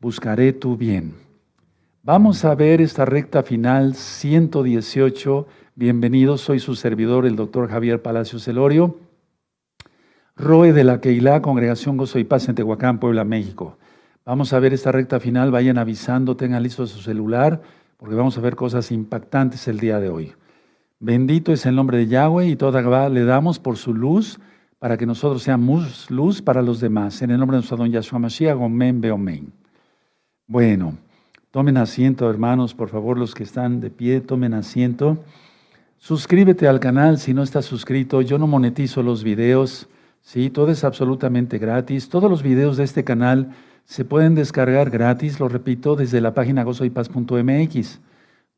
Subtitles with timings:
[0.00, 1.12] Buscaré tu bien.
[2.02, 5.46] Vamos a ver esta recta final 118.
[5.74, 8.96] Bienvenidos, soy su servidor, el doctor Javier Palacios Elorio,
[10.36, 13.76] Roe de la Keilah, Congregación Gozo y Paz en Tehuacán, Puebla, México.
[14.24, 17.60] Vamos a ver esta recta final, vayan avisando, tengan listo su celular,
[17.98, 20.32] porque vamos a ver cosas impactantes el día de hoy.
[20.98, 24.40] Bendito es el nombre de Yahweh y toda le damos por su luz
[24.84, 27.22] para que nosotros seamos luz para los demás.
[27.22, 29.50] En el nombre de nuestro don Yahshua Mashiach, Omen, Beomen.
[30.46, 30.98] Bueno,
[31.50, 35.24] tomen asiento, hermanos, por favor, los que están de pie, tomen asiento.
[35.96, 38.20] Suscríbete al canal si no estás suscrito.
[38.20, 39.88] Yo no monetizo los videos,
[40.20, 40.50] ¿sí?
[40.50, 42.10] Todo es absolutamente gratis.
[42.10, 43.54] Todos los videos de este canal
[43.86, 48.00] se pueden descargar gratis, lo repito, desde la página gozoypaz.mx.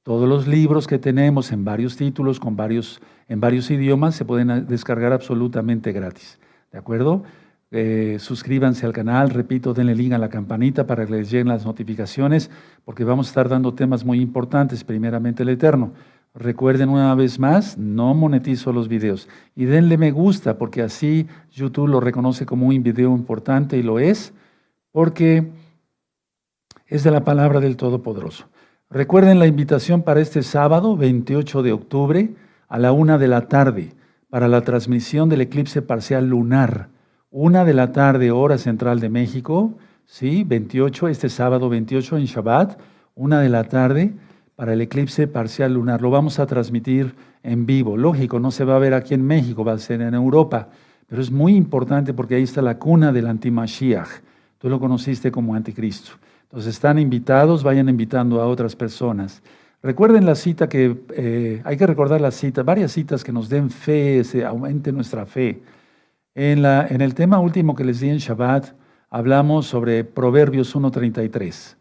[0.07, 4.65] Todos los libros que tenemos en varios títulos, con varios, en varios idiomas, se pueden
[4.69, 6.39] descargar absolutamente gratis.
[6.71, 7.25] ¿De acuerdo?
[7.73, 11.67] Eh, suscríbanse al canal, repito, denle link a la campanita para que les lleguen las
[11.67, 12.53] notificaciones,
[12.85, 15.91] porque vamos a estar dando temas muy importantes, primeramente el Eterno.
[16.37, 19.29] Recuerden una vez más, no monetizo los videos.
[19.57, 23.99] Y denle me gusta, porque así YouTube lo reconoce como un video importante y lo
[23.99, 24.33] es,
[24.93, 25.51] porque
[26.87, 28.47] es de la palabra del Todopoderoso.
[28.91, 32.35] Recuerden la invitación para este sábado, 28 de octubre,
[32.69, 33.95] a la una de la tarde,
[34.31, 36.89] para la transmisión del eclipse parcial lunar.
[37.31, 40.45] Una de la tarde, hora central de México, ¿sí?
[40.45, 42.79] 28, este sábado 28 en Shabbat,
[43.17, 44.15] una de la tarde,
[44.55, 46.01] para el eclipse parcial lunar.
[46.01, 47.97] Lo vamos a transmitir en vivo.
[47.97, 50.69] Lógico, no se va a ver aquí en México, va a ser en Europa,
[51.09, 54.23] pero es muy importante porque ahí está la cuna del antimashiach.
[54.59, 56.13] Tú lo conociste como anticristo.
[56.47, 59.43] Entonces están invitados, vayan invitando a otras personas.
[59.83, 63.71] Recuerden la cita que, eh, hay que recordar la cita, varias citas que nos den
[63.71, 65.61] fe, se aumente nuestra fe.
[66.35, 68.75] En, la, en el tema último que les di en Shabbat,
[69.11, 71.77] hablamos sobre Proverbios 1.33.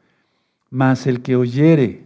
[0.71, 2.05] Mas el que oyere,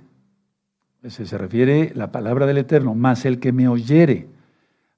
[1.08, 4.28] se refiere la palabra del Eterno, mas el que me oyere,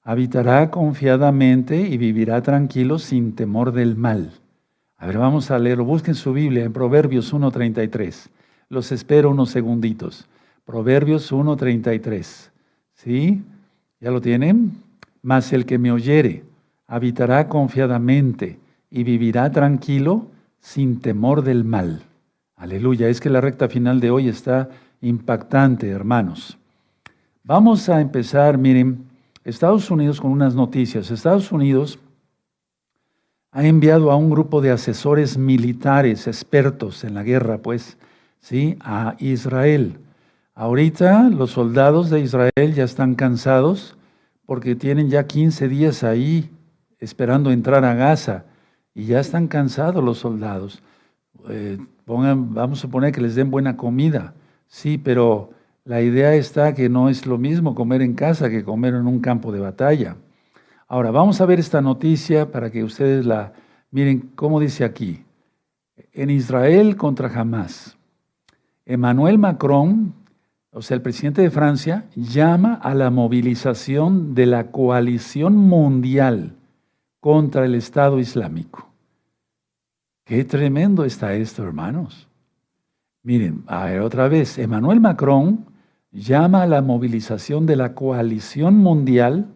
[0.02, 4.41] habitará confiadamente y vivirá tranquilo sin temor del mal.
[5.02, 5.84] A ver, vamos a leerlo.
[5.84, 8.28] Busquen su Biblia en Proverbios 1.33.
[8.68, 10.28] Los espero unos segunditos.
[10.64, 12.50] Proverbios 1.33.
[12.94, 13.42] ¿Sí?
[13.98, 14.76] ¿Ya lo tienen?
[15.20, 16.44] Mas el que me oyere
[16.86, 18.60] habitará confiadamente
[18.92, 20.28] y vivirá tranquilo
[20.60, 22.02] sin temor del mal.
[22.54, 23.08] Aleluya.
[23.08, 24.70] Es que la recta final de hoy está
[25.00, 26.58] impactante, hermanos.
[27.42, 29.04] Vamos a empezar, miren,
[29.42, 31.10] Estados Unidos con unas noticias.
[31.10, 31.98] Estados Unidos
[33.52, 37.98] ha enviado a un grupo de asesores militares expertos en la guerra, pues,
[38.40, 38.78] ¿sí?
[38.80, 39.98] a Israel.
[40.54, 43.96] Ahorita los soldados de Israel ya están cansados
[44.46, 46.50] porque tienen ya 15 días ahí
[46.98, 48.44] esperando entrar a Gaza
[48.94, 50.82] y ya están cansados los soldados.
[51.50, 54.32] Eh, vamos a suponer que les den buena comida,
[54.66, 55.50] sí, pero
[55.84, 59.20] la idea está que no es lo mismo comer en casa que comer en un
[59.20, 60.16] campo de batalla.
[60.92, 63.54] Ahora, vamos a ver esta noticia para que ustedes la
[63.92, 65.24] miren cómo dice aquí.
[66.12, 67.96] En Israel contra Hamas.
[68.84, 70.12] Emmanuel Macron,
[70.70, 76.56] o sea, el presidente de Francia, llama a la movilización de la coalición mundial
[77.20, 78.86] contra el Estado Islámico.
[80.24, 82.28] Qué tremendo está esto, hermanos.
[83.22, 85.64] Miren, a ver otra vez, Emmanuel Macron
[86.10, 89.48] llama a la movilización de la coalición mundial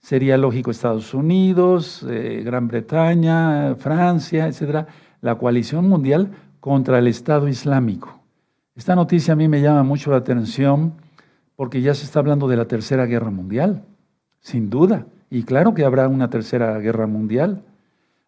[0.00, 4.86] sería lógico Estados Unidos, eh, Gran Bretaña, Francia, etcétera,
[5.20, 8.20] la coalición mundial contra el Estado Islámico.
[8.76, 10.94] Esta noticia a mí me llama mucho la atención
[11.56, 13.82] porque ya se está hablando de la Tercera Guerra Mundial,
[14.40, 15.06] sin duda.
[15.30, 17.62] Y claro que habrá una Tercera Guerra Mundial.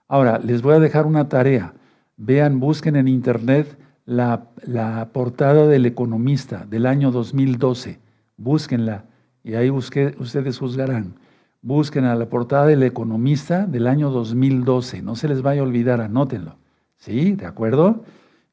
[0.08, 1.72] Ahora, les voy a dejar una tarea.
[2.16, 8.00] Vean, busquen en Internet la, la portada del Economista del año 2012.
[8.36, 9.04] Búsquenla
[9.44, 11.14] y ahí ustedes juzgarán.
[11.62, 15.02] Busquen a la portada del Economista del año 2012.
[15.02, 16.56] No se les vaya a olvidar, anótenlo.
[16.96, 17.32] ¿Sí?
[17.32, 18.02] ¿De acuerdo?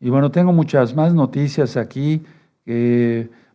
[0.02, 2.24] Y bueno, tengo muchas más noticias aquí.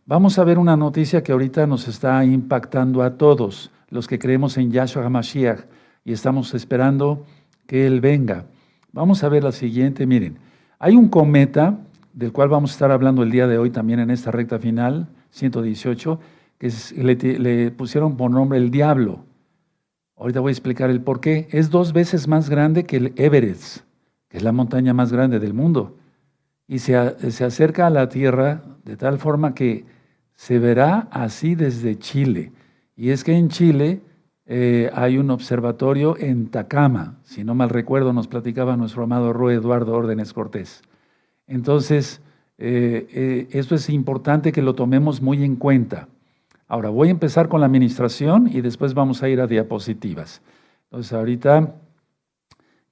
[0.07, 4.57] vamos a ver una noticia que ahorita nos está impactando a todos, los que creemos
[4.57, 5.65] en Yahshua HaMashiach
[6.03, 7.23] y estamos esperando
[7.67, 8.45] que Él venga.
[8.91, 10.07] Vamos a ver la siguiente.
[10.07, 10.39] Miren,
[10.79, 11.77] hay un cometa
[12.11, 15.07] del cual vamos a estar hablando el día de hoy también en esta recta final,
[15.29, 16.19] 118,
[16.57, 16.71] que
[17.37, 19.19] le pusieron por nombre el diablo.
[20.15, 21.47] Ahorita voy a explicar el por qué.
[21.51, 23.79] Es dos veces más grande que el Everest,
[24.29, 25.97] que es la montaña más grande del mundo.
[26.67, 29.85] Y se, acerca a la Tierra de tal forma que
[30.33, 32.51] se verá así desde Chile.
[32.95, 34.01] Y es que en Chile
[34.45, 37.19] eh, hay un observatorio en Tacama.
[37.23, 40.83] Si no mal recuerdo, nos platicaba nuestro amado Rue Eduardo Órdenes Cortés.
[41.47, 42.21] Entonces,
[42.57, 46.07] eh, eh, esto es importante que lo tomemos muy en cuenta.
[46.67, 50.41] Ahora, voy a empezar con la administración y después vamos a ir a diapositivas.
[50.85, 51.75] Entonces, ahorita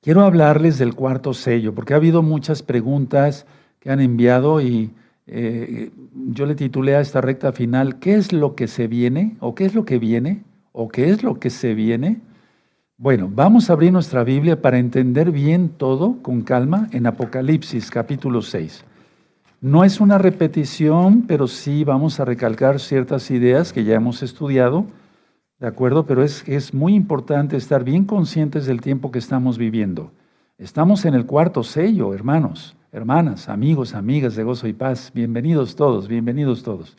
[0.01, 3.45] quiero hablarles del cuarto sello, porque ha habido muchas preguntas
[3.79, 4.91] que han enviado y
[5.27, 9.38] eh, yo le titulé a esta recta final, ¿qué es lo que se viene?
[9.39, 10.44] ¿O qué es lo que viene?
[10.71, 12.19] ¿O qué es lo que se viene?
[12.97, 18.41] Bueno, vamos a abrir nuestra Biblia para entender bien todo con calma en Apocalipsis capítulo
[18.41, 18.85] 6.
[19.63, 24.88] No es una repetición, pero sí vamos a recalcar ciertas ideas que ya hemos estudiado,
[25.60, 26.08] ¿de acuerdo?
[26.08, 30.13] Pero es, es muy importante estar bien conscientes del tiempo que estamos viviendo.
[30.58, 35.12] Estamos en el cuarto sello, hermanos, hermanas, amigos, amigas de gozo y paz.
[35.13, 36.98] Bienvenidos todos, bienvenidos todos.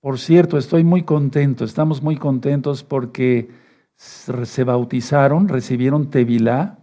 [0.00, 3.48] Por cierto, estoy muy contento, estamos muy contentos porque
[3.94, 6.78] se bautizaron, recibieron Tevilá,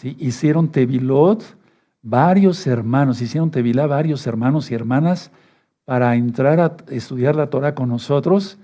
[0.00, 1.42] hicieron Tevilot,
[2.04, 5.30] varios hermanos, hicieron Tevilá varios hermanos y hermanas
[5.86, 8.58] para entrar a estudiar la Torah con nosotros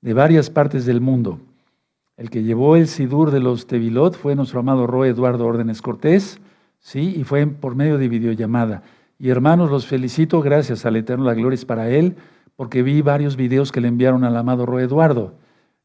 [0.00, 1.40] de varias partes del mundo.
[2.16, 6.40] El que llevó el Sidur de los Tevilot fue nuestro amado Roe Eduardo Órdenes Cortés,
[6.78, 7.14] ¿sí?
[7.16, 8.84] y fue por medio de videollamada.
[9.18, 12.14] Y hermanos, los felicito, gracias al Eterno, la gloria es para Él,
[12.54, 15.34] porque vi varios videos que le enviaron al amado Roe Eduardo.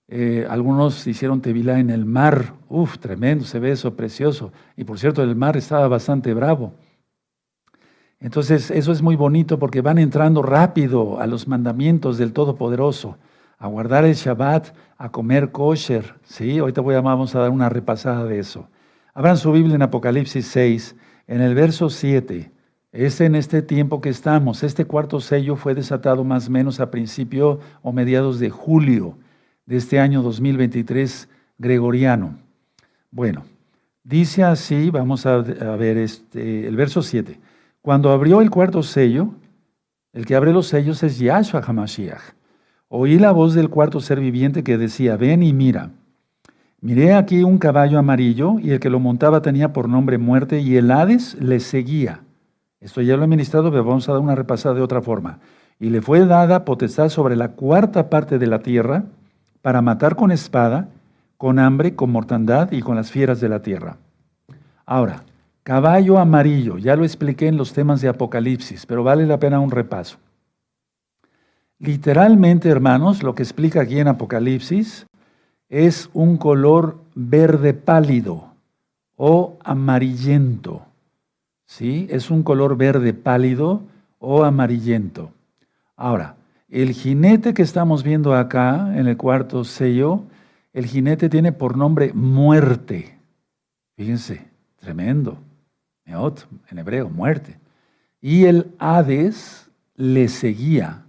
[0.08, 4.52] Eh, algunos hicieron Tevilá en el mar, uf, tremendo, se ve eso, precioso.
[4.78, 6.74] Y por cierto, el mar estaba bastante bravo.
[8.20, 13.18] Entonces, eso es muy bonito porque van entrando rápido a los mandamientos del Todopoderoso,
[13.58, 16.16] a guardar el Shabbat, a comer kosher.
[16.24, 16.60] ¿sí?
[16.60, 18.68] Ahorita voy a, vamos a dar una repasada de eso.
[19.14, 20.96] Abran su Biblia en Apocalipsis 6,
[21.28, 22.52] en el verso 7.
[22.92, 24.64] Es en este tiempo que estamos.
[24.64, 29.18] Este cuarto sello fue desatado más o menos a principio o mediados de julio
[29.66, 32.38] de este año 2023 gregoriano.
[33.12, 33.46] Bueno,
[34.04, 37.40] dice así, vamos a, ver este, el verso 7.
[37.90, 39.30] Cuando abrió el cuarto sello,
[40.14, 42.22] el que abre los sellos es Yahshua HaMashiach.
[42.88, 45.90] Oí la voz del cuarto ser viviente que decía, ven y mira.
[46.82, 50.78] Miré aquí un caballo amarillo y el que lo montaba tenía por nombre muerte y
[50.78, 52.20] el Hades le seguía.
[52.80, 55.40] Esto ya lo he ministrado, pero vamos a dar una repasada de otra forma.
[55.80, 59.06] Y le fue dada potestad sobre la cuarta parte de la tierra
[59.64, 60.90] para matar con espada,
[61.38, 63.98] con hambre, con mortandad y con las fieras de la tierra.
[64.86, 65.24] Ahora,
[65.70, 69.70] Caballo amarillo, ya lo expliqué en los temas de Apocalipsis, pero vale la pena un
[69.70, 70.18] repaso.
[71.78, 75.06] Literalmente, hermanos, lo que explica aquí en Apocalipsis
[75.70, 78.46] es un color verde pálido
[79.16, 80.88] o amarillento.
[81.68, 82.08] ¿Sí?
[82.10, 83.84] Es un color verde pálido
[84.18, 85.30] o amarillento.
[85.96, 86.36] Ahora,
[86.68, 90.24] el jinete que estamos viendo acá en el cuarto sello,
[90.74, 93.20] el jinete tiene por nombre muerte.
[93.96, 95.38] Fíjense, tremendo
[96.70, 97.58] en hebreo, muerte.
[98.22, 101.06] Y el Hades le seguía,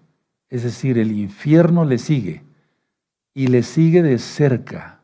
[0.49, 2.43] es decir, el infierno le sigue
[3.35, 5.01] y le sigue de cerca.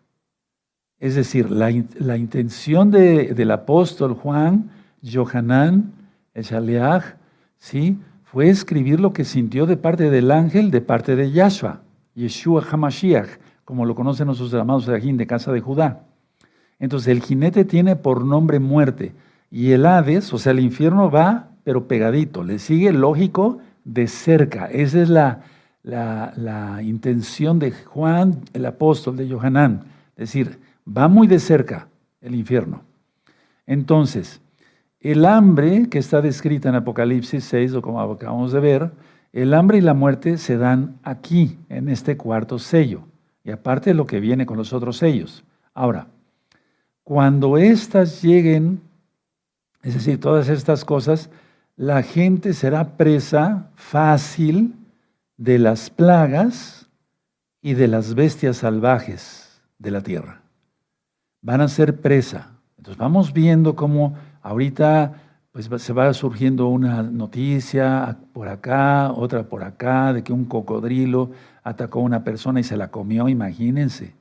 [0.98, 4.70] Es decir, la, intención del apóstol Juan,
[5.02, 5.92] Johanán,
[6.34, 7.16] el Shaleach,
[7.58, 7.98] ¿sí?
[8.24, 11.82] fue escribir lo que sintió de parte del ángel, de parte de Yahshua,
[12.14, 13.28] Yeshua Hamashiach,
[13.64, 16.02] como lo conocen nuestros amados de casa de Judá.
[16.78, 19.12] Entonces, el jinete tiene por nombre muerte.
[19.50, 24.66] Y el Hades, o sea, el infierno va, pero pegadito, le sigue lógico de cerca.
[24.66, 25.42] Esa es la,
[25.82, 29.84] la, intención de Juan, el apóstol de Johanán.
[30.16, 31.88] Es decir, va muy de cerca
[32.20, 32.82] el infierno.
[33.66, 34.40] Entonces,
[35.00, 38.90] el hambre que está descrita en Apocalipsis 6, o como acabamos de ver,
[39.32, 43.02] el hambre y la muerte se dan aquí, en este cuarto sello,
[43.44, 45.44] y aparte de lo que viene con los otros sellos.
[45.74, 46.08] Ahora,
[47.04, 48.80] cuando éstas lleguen
[49.86, 51.30] es decir, todas estas cosas,
[51.76, 54.74] la gente será presa fácil
[55.36, 56.88] de las plagas
[57.62, 60.42] y de las bestias salvajes de la tierra.
[61.40, 62.50] Van a ser presa.
[62.76, 69.62] Entonces vamos viendo cómo ahorita pues, se va surgiendo una noticia por acá, otra por
[69.62, 71.30] acá, de que un cocodrilo
[71.62, 74.14] atacó a una persona y se la comió, imagínense,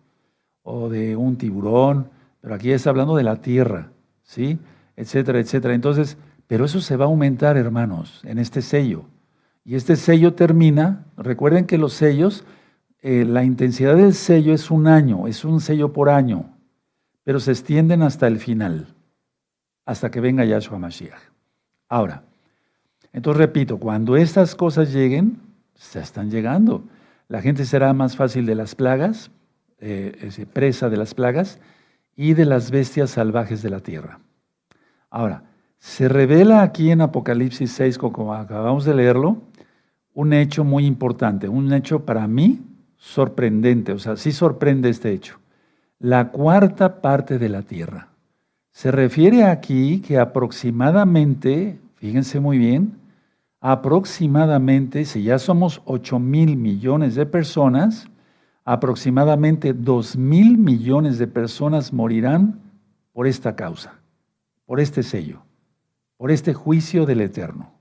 [0.62, 3.90] o de un tiburón, pero aquí está hablando de la tierra,
[4.22, 4.60] ¿sí?
[4.96, 5.74] Etcétera, etcétera.
[5.74, 9.06] Entonces, pero eso se va a aumentar, hermanos, en este sello.
[9.64, 12.44] Y este sello termina, recuerden que los sellos,
[13.02, 16.56] eh, la intensidad del sello es un año, es un sello por año,
[17.24, 18.88] pero se extienden hasta el final,
[19.86, 21.20] hasta que venga Yahshua Mashiach.
[21.90, 22.24] Ahora,
[23.12, 25.40] entonces repito, cuando estas cosas lleguen,
[25.74, 26.84] se están llegando.
[27.28, 29.32] La gente será más fácil de las plagas,
[29.80, 31.60] eh, presa de las plagas
[32.16, 34.20] y de las bestias salvajes de la tierra.
[35.16, 35.44] Ahora,
[35.78, 39.38] Se revela aquí en Apocalipsis 6, como acabamos de leerlo,
[40.14, 42.60] un hecho muy importante, un hecho para mí
[42.98, 45.38] sorprendente, o sea, sí sorprende este hecho.
[46.00, 48.10] La cuarta parte de la tierra.
[48.72, 52.98] Se refiere aquí que aproximadamente, fíjense muy bien,
[53.62, 58.08] aproximadamente, si ya somos 8 mil millones de personas,
[58.66, 62.60] aproximadamente 2 mil millones de personas morirán
[63.14, 63.94] por esta causa,
[64.66, 65.44] por este sello,
[66.18, 67.72] por este juicio del Eterno.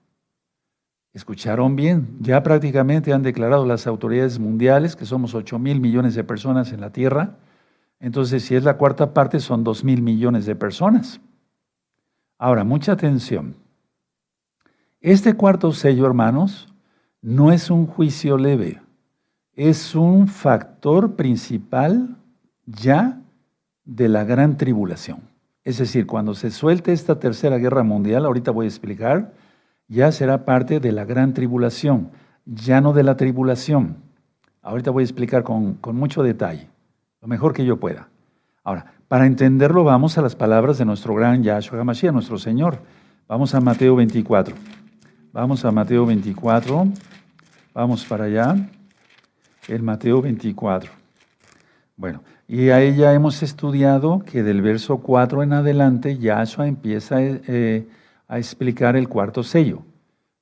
[1.12, 6.24] Escucharon bien, ya prácticamente han declarado las autoridades mundiales que somos 8 mil millones de
[6.24, 7.36] personas en la Tierra.
[8.00, 11.20] Entonces, si es la cuarta parte, son 2 mil millones de personas.
[12.36, 13.54] Ahora, mucha atención.
[15.00, 16.74] Este cuarto sello, hermanos,
[17.22, 18.82] no es un juicio leve,
[19.52, 22.16] es un factor principal
[22.66, 23.20] ya
[23.84, 25.33] de la gran tribulación.
[25.64, 29.32] Es decir, cuando se suelte esta tercera guerra mundial, ahorita voy a explicar,
[29.88, 32.10] ya será parte de la gran tribulación,
[32.44, 33.96] ya no de la tribulación.
[34.60, 36.68] Ahorita voy a explicar con, mucho detalle,
[37.22, 38.08] lo mejor que yo pueda.
[38.62, 42.78] Ahora, para entenderlo, vamos a las palabras de nuestro gran Yahshua HaMashiach, nuestro Señor.
[43.26, 44.54] Vamos a Mateo 24.
[45.32, 46.88] Vamos a Mateo 24.
[47.72, 48.56] Vamos para allá.
[49.68, 50.90] El Mateo 24.
[51.96, 57.86] Bueno, y ahí ya hemos estudiado que del verso 4 en adelante Yahshua empieza eh,
[58.28, 59.82] a explicar el cuarto sello.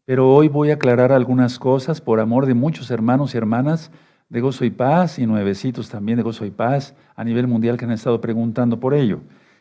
[0.05, 3.93] Pero hoy voy a aclarar algunas cosas por amor de muchos hermanos y hermanas
[4.29, 7.85] de Gozo y Paz y nuevecitos también de Gozo y Paz a nivel mundial que
[7.85, 9.21] han estado preguntando por ello.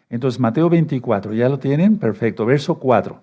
[0.09, 1.97] Entonces, Mateo 24, ¿ya lo tienen?
[1.97, 2.45] Perfecto.
[2.45, 3.21] Verso 4.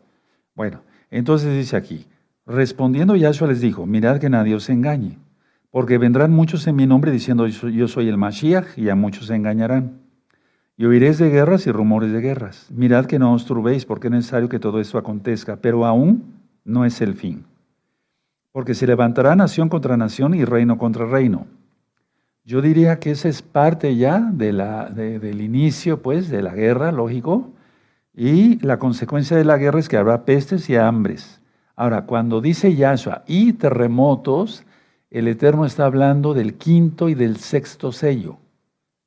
[0.54, 2.06] Bueno, entonces dice aquí,
[2.46, 5.18] respondiendo Yahshua les dijo, mirad que nadie os engañe,
[5.70, 9.34] porque vendrán muchos en mi nombre diciendo yo soy el Mashiach y a muchos se
[9.34, 10.00] engañarán.
[10.76, 12.68] Y oiréis de guerras y rumores de guerras.
[12.70, 16.84] Mirad que no os turbéis porque es necesario que todo esto acontezca, pero aún no
[16.84, 17.44] es el fin.
[18.52, 21.46] Porque se levantará nación contra nación y reino contra reino.
[22.44, 27.52] Yo diría que esa es parte ya del inicio pues, de la guerra, lógico,
[28.14, 31.42] y la consecuencia de la guerra es que habrá pestes y hambres.
[31.76, 34.64] Ahora, cuando dice Yahshua y terremotos,
[35.11, 38.38] el Eterno está hablando del quinto y del sexto sello.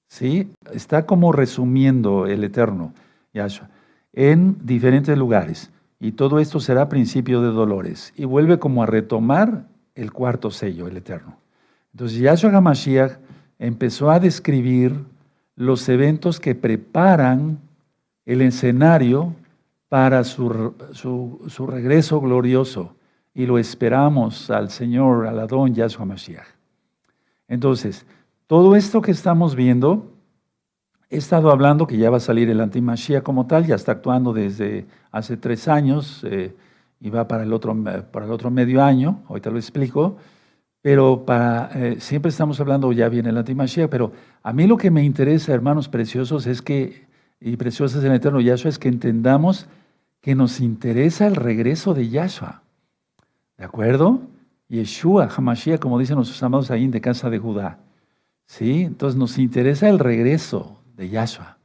[0.08, 0.52] ¿Sí?
[0.74, 2.94] Está como resumiendo el Eterno,
[3.34, 3.70] Yahshua,
[4.14, 5.72] en diferentes lugares.
[6.00, 8.14] Y todo esto será principio de dolores.
[8.18, 11.38] Y vuelve como a retomar el cuarto sello, el Eterno.
[11.94, 13.20] Entonces, Yahshua HaMashiach
[13.60, 14.96] empezó a describir
[15.56, 17.60] los eventos que preparan
[18.26, 19.36] el escenario
[19.90, 22.96] para su, su, regreso glorioso
[23.34, 26.48] y lo esperamos al Señor, al Adón Yahshua Mashiach.
[27.48, 28.06] Entonces,
[28.48, 30.12] todo esto que estamos viendo,
[31.10, 34.34] he estado hablando que ya va a salir el antimashiach como tal, ya está actuando
[34.34, 36.56] desde hace tres años eh,
[37.00, 37.76] y va para el, otro,
[38.12, 40.18] para el otro medio año, ahorita lo explico,
[40.82, 44.12] pero eh, siempre estamos hablando, ya viene el antimashiach, pero
[44.44, 47.12] a mí lo que me interesa, hermanos preciosos, es que
[47.42, 49.66] y preciosas en el eterno Yahshua es que entendamos
[50.22, 52.61] que nos interesa el regreso de Yahshua.
[53.62, 54.20] ¿De acuerdo?
[54.70, 57.78] Yeshua, Hamashiach, como dicen nuestros amados ahí de casa de Judá.
[58.48, 58.82] ¿Sí?
[58.82, 61.60] Entonces nos interesa el regreso de Yahshua,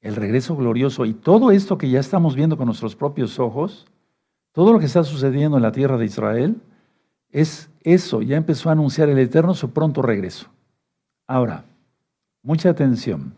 [0.00, 1.06] el regreso glorioso.
[1.06, 3.86] Y todo esto que ya estamos viendo con nuestros propios ojos,
[4.50, 6.60] todo lo que está sucediendo en la tierra de Israel,
[7.30, 8.22] es eso.
[8.22, 10.48] Ya empezó a anunciar el Eterno su pronto regreso.
[11.28, 11.62] Ahora,
[12.42, 13.34] mucha atención.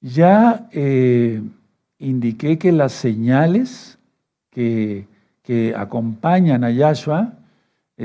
[0.00, 1.42] Ya eh,
[1.98, 3.98] indiqué que las señales
[4.50, 5.08] que,
[5.76, 7.32] acompañan a Yahshua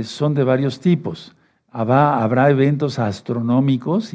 [0.03, 1.35] son de varios tipos.
[1.69, 4.13] Habrá, habrá eventos astronómicos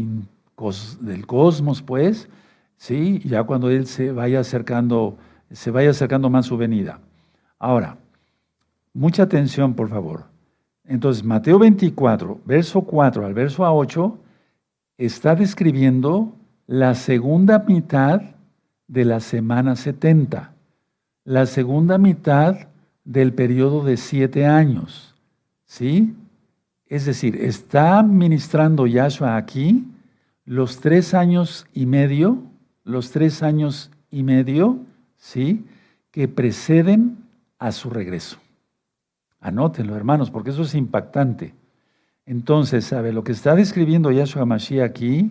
[1.01, 2.29] del cosmos, pues,
[2.77, 3.21] ¿sí?
[3.25, 5.17] ya cuando Él se vaya acercando,
[5.51, 6.99] se vaya acercando más su venida.
[7.59, 7.97] Ahora,
[8.93, 10.25] mucha atención, por favor.
[10.85, 14.19] Entonces, Mateo 24, verso 4 al verso 8,
[14.99, 16.33] está describiendo
[16.67, 18.23] la segunda mitad
[18.89, 20.53] de la semana 70,
[21.25, 22.69] la segunda mitad
[23.07, 25.15] del periodo de siete años.
[25.65, 26.15] ¿Sí?
[26.87, 29.85] Es decir, está ministrando Yahshua aquí
[30.45, 32.43] los tres años y medio,
[32.85, 34.79] los tres años y medio,
[35.17, 35.65] ¿sí?
[36.11, 37.17] Que preceden
[37.59, 38.39] a su regreso.
[39.41, 41.55] Anótenlo, hermanos, porque eso es impactante.
[42.25, 43.13] Entonces, ¿sabe?
[43.13, 45.31] Lo que está describiendo Yahshua Mashiach aquí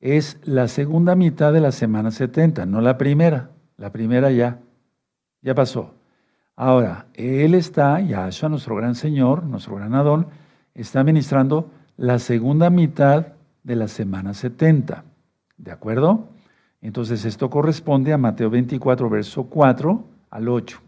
[0.00, 3.50] es la segunda mitad de la semana 70, no la primera.
[3.76, 4.60] La primera ya,
[5.42, 5.92] ya pasó.
[6.56, 10.28] Ahora, Él está, Yahshua, nuestro gran Señor, nuestro gran Adón,
[10.74, 13.28] está ministrando la segunda mitad
[13.62, 15.04] de la semana 70.
[15.58, 16.30] ¿De acuerdo?
[16.80, 20.80] Entonces esto corresponde a Mateo 24, verso 4 al 8.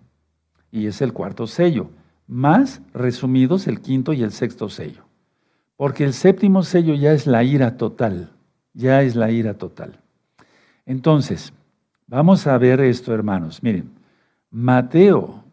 [0.71, 1.91] Y es el cuarto sello,
[2.27, 5.05] más resumidos el quinto y el sexto sello.
[5.77, 8.33] Porque el séptimo sello ya es la ira total,
[8.73, 10.01] ya es la ira total.
[10.87, 11.53] Entonces,
[12.07, 13.63] vamos a ver esto, hermanos.
[13.63, 13.91] Miren,
[14.51, 15.48] Mateo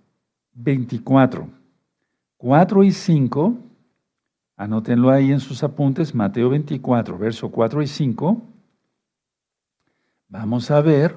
[0.55, 1.47] 24,
[2.37, 3.57] 4 y 5,
[4.57, 8.41] anótenlo ahí en sus apuntes, Mateo 24, verso 4 y 5
[10.29, 11.15] vamos a ver,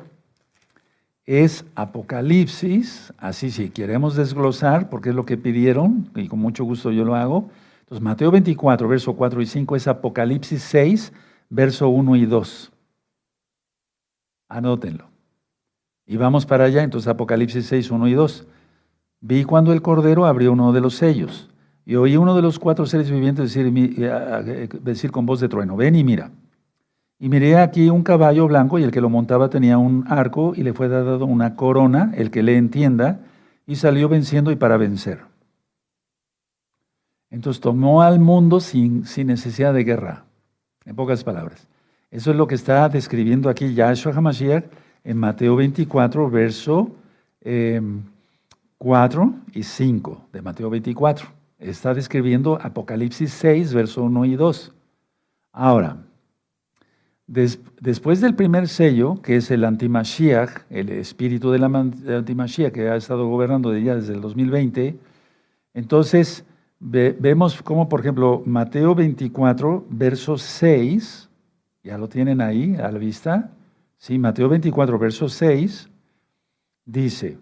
[1.25, 6.91] es Apocalipsis, así si queremos desglosar, porque es lo que pidieron, y con mucho gusto
[6.93, 7.51] yo lo hago.
[7.81, 11.13] Entonces, Mateo 24, verso 4 y 5 es Apocalipsis 6,
[11.51, 12.73] verso 1 y 2.
[14.49, 15.11] Anótenlo.
[16.07, 18.47] Y vamos para allá, entonces Apocalipsis 6, 1 y 2.
[19.21, 21.49] Vi cuando el Cordero abrió uno de los sellos,
[21.85, 25.77] y oí uno de los cuatro seres vivientes decir, eh, decir con voz de trueno,
[25.77, 26.31] ven y mira.
[27.19, 30.63] Y miré aquí un caballo blanco y el que lo montaba tenía un arco y
[30.63, 33.21] le fue dado una corona, el que le entienda,
[33.67, 35.21] y salió venciendo y para vencer.
[37.31, 40.25] Entonces tomó al mundo sin, sin necesidad de guerra,
[40.85, 41.67] en pocas palabras.
[42.11, 44.65] Eso es lo que está describiendo aquí Yahshua HaMashiach
[45.05, 46.91] en Mateo 24, verso
[48.79, 51.29] 4 em, y 5 de Mateo 24.
[51.59, 54.75] Está describiendo Apocalipsis 6, verso 1 y 2.
[55.53, 56.05] Ahora,
[57.27, 63.27] después del primer sello, que es el antimashiach, el espíritu del antimashiach que ha estado
[63.27, 64.99] gobernando ya desde el 2020,
[65.75, 66.45] entonces
[66.81, 71.29] vemos como, por ejemplo, Mateo 24, verso 6,
[71.83, 73.51] ya lo tienen ahí a la vista,
[73.97, 75.91] sí, Mateo 24, verso 6,
[76.85, 77.39] dice,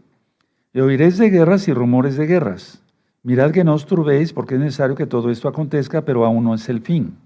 [0.76, 2.82] y oiréis de guerras y rumores de guerras.
[3.22, 6.52] Mirad que no os turbéis, porque es necesario que todo esto acontezca, pero aún no
[6.52, 7.16] es el fin.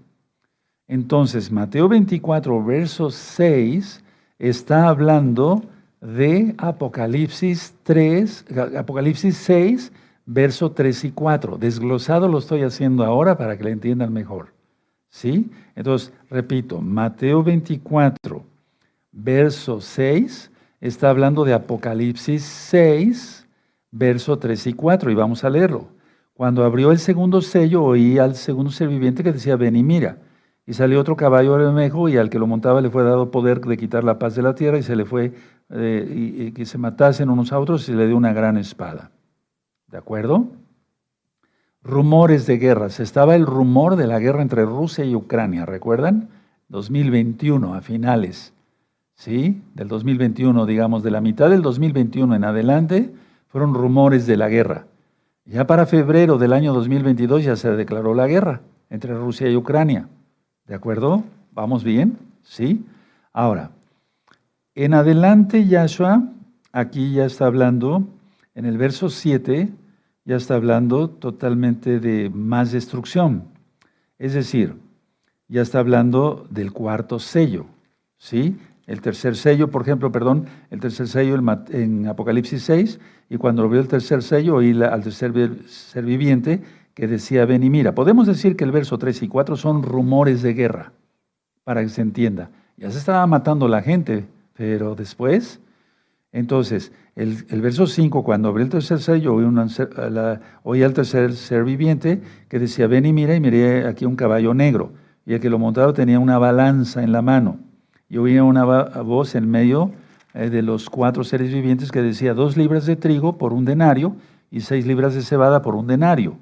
[0.87, 4.01] Entonces, Mateo 24, verso 6,
[4.39, 5.65] está hablando
[5.99, 8.45] de Apocalipsis 3,
[8.77, 9.91] Apocalipsis 6,
[10.25, 11.57] verso 3 y 4.
[11.57, 14.53] Desglosado lo estoy haciendo ahora para que le entiendan mejor.
[15.09, 15.51] ¿Sí?
[15.75, 18.45] Entonces, repito, Mateo 24,
[19.11, 23.40] verso 6, está hablando de Apocalipsis 6,
[23.91, 25.89] verso 3 y 4, y vamos a leerlo.
[26.33, 30.17] Cuando abrió el segundo sello, oí al segundo ser viviente que decía, ven y mira.
[30.65, 33.77] Y salió otro caballo bermejo y al que lo montaba le fue dado poder de
[33.77, 35.33] quitar la paz de la tierra y se le fue
[35.69, 39.11] eh, y, que se matasen unos a otros y le dio una gran espada.
[39.87, 40.47] ¿De acuerdo?
[41.83, 42.99] Rumores de guerras.
[42.99, 46.29] Estaba el rumor de la guerra entre Rusia y Ucrania, ¿recuerdan?
[46.69, 48.53] 2021, a finales,
[49.13, 49.61] ¿sí?
[49.75, 53.13] Del 2021, digamos, de la mitad del 2021 en adelante,
[53.51, 54.85] fueron rumores de la guerra.
[55.45, 60.07] Ya para febrero del año 2022 ya se declaró la guerra entre Rusia y Ucrania.
[60.65, 61.23] ¿De acuerdo?
[61.51, 62.17] ¿Vamos bien?
[62.43, 62.85] ¿Sí?
[63.33, 63.71] Ahora,
[64.73, 66.23] en adelante Yahshua,
[66.71, 68.07] aquí ya está hablando,
[68.55, 69.69] en el verso 7,
[70.23, 73.43] ya está hablando totalmente de más destrucción.
[74.17, 74.75] Es decir,
[75.49, 77.65] ya está hablando del cuarto sello.
[78.17, 78.55] ¿Sí?
[78.87, 81.35] El tercer sello, por ejemplo, perdón, el tercer sello
[81.69, 85.31] en Apocalipsis 6, y cuando vio el tercer sello, oí al tercer
[85.67, 86.61] ser viviente
[86.93, 87.95] que decía, ven y mira.
[87.95, 90.91] Podemos decir que el verso 3 y 4 son rumores de guerra,
[91.63, 92.49] para que se entienda.
[92.77, 95.61] Ya se estaba matando la gente, pero después,
[96.31, 102.59] entonces, el, verso 5, cuando abrió el tercer sello, oí, al tercer ser viviente que
[102.59, 104.93] decía, ven y mira, y miré aquí un caballo negro,
[105.25, 107.59] y el que lo montaba tenía una balanza en la mano.
[108.11, 109.91] Y oía una voz en medio
[110.33, 114.17] eh, de los cuatro seres vivientes que decía, dos libras de trigo por un denario
[114.51, 116.35] y seis libras de cebada por un denario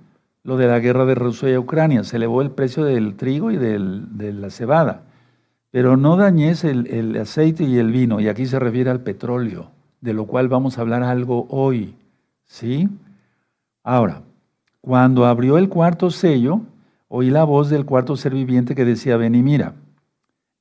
[0.43, 2.03] lo de la guerra de Rusia y Ucrania.
[2.03, 5.03] Se elevó el precio del trigo y de la cebada.
[5.71, 9.69] Pero no dañes el, el, aceite y el vino, y aquí se refiere al petróleo,
[10.01, 11.93] de lo cual vamos a hablar algo hoy.
[12.45, 12.89] ¿Sí?
[13.83, 14.23] Ahora,
[14.81, 16.61] cuando abrió el cuarto sello,
[17.07, 19.75] oí la voz del cuarto ser viviente que decía, ven y mira.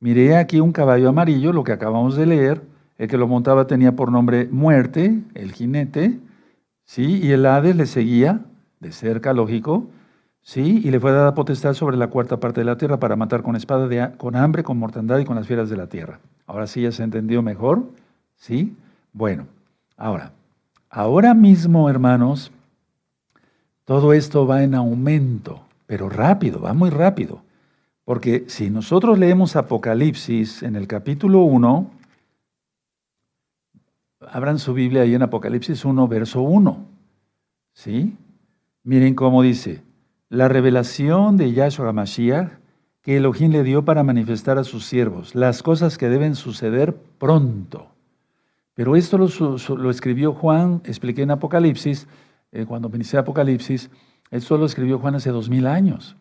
[0.00, 2.62] Miré aquí un caballo amarillo, lo que acabamos de leer,
[2.98, 6.18] el que lo montaba tenía por nombre muerte, el jinete,
[6.84, 7.20] ¿sí?
[7.22, 8.44] Y el Hades le seguía
[8.80, 9.86] de cerca, lógico,
[10.40, 13.42] sí, y le fue dada potestad sobre la cuarta parte de la tierra para matar
[13.42, 16.20] con espada, de, con hambre, con mortandad y con las fieras de la tierra.
[16.46, 17.82] Ahora sí ya se entendió mejor,
[18.36, 18.76] ¿sí?
[19.12, 19.46] Bueno,
[19.96, 20.32] ahora,
[20.90, 22.52] ahora mismo, hermanos,
[23.84, 27.42] todo esto va en aumento, pero rápido, va muy rápido.
[28.08, 31.90] Porque si nosotros leemos Apocalipsis en el capítulo 1,
[34.30, 36.86] abran su Biblia ahí en Apocalipsis 1, verso 1.
[37.74, 38.16] ¿Sí?
[38.82, 39.82] Miren cómo dice,
[40.30, 42.48] la revelación de Yahshua Mashiach,
[43.02, 47.88] que Elohim le dio para manifestar a sus siervos, las cosas que deben suceder pronto.
[48.72, 52.06] Pero esto lo, escribió Juan, expliqué en Apocalipsis,
[52.52, 53.90] eh, cuando inicié Apocalipsis,
[54.30, 56.16] esto lo escribió Juan hace dos mil años.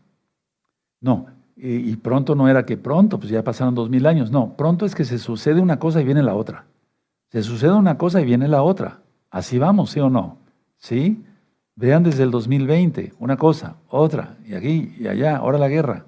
[1.00, 1.28] No,
[1.60, 4.30] y, pronto no era que pronto, pues ya pasaron dos mil años.
[4.30, 6.66] No, pronto es que se sucede una cosa y viene la otra.
[7.30, 9.02] Se sucede una cosa y viene la otra.
[9.32, 10.38] Así vamos, ¿sí o no?
[10.78, 11.24] ¿Sí?
[11.76, 16.06] Vean desde el 2020, una cosa, otra, y aquí y allá, ahora la guerra.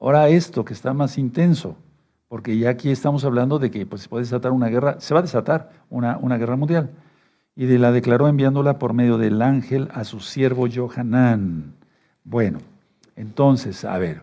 [0.00, 1.76] Ahora esto que está más intenso,
[2.28, 5.20] porque ya aquí estamos hablando de que pues, se puede desatar una guerra, se va
[5.20, 6.90] a desatar una, una guerra mundial.
[7.54, 11.74] Y de la declaró enviándola por medio del ángel a su siervo Johanán.
[12.24, 12.58] Bueno,
[13.14, 14.22] entonces, a ver,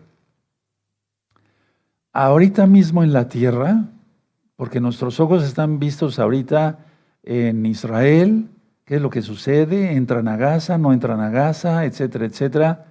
[2.12, 3.84] ahorita mismo en la tierra,
[4.56, 6.78] porque nuestros ojos están vistos ahorita
[7.22, 8.48] en Israel,
[8.84, 12.86] qué es lo que sucede, entran a Gaza, no entran a Gaza, etcétera, etcétera.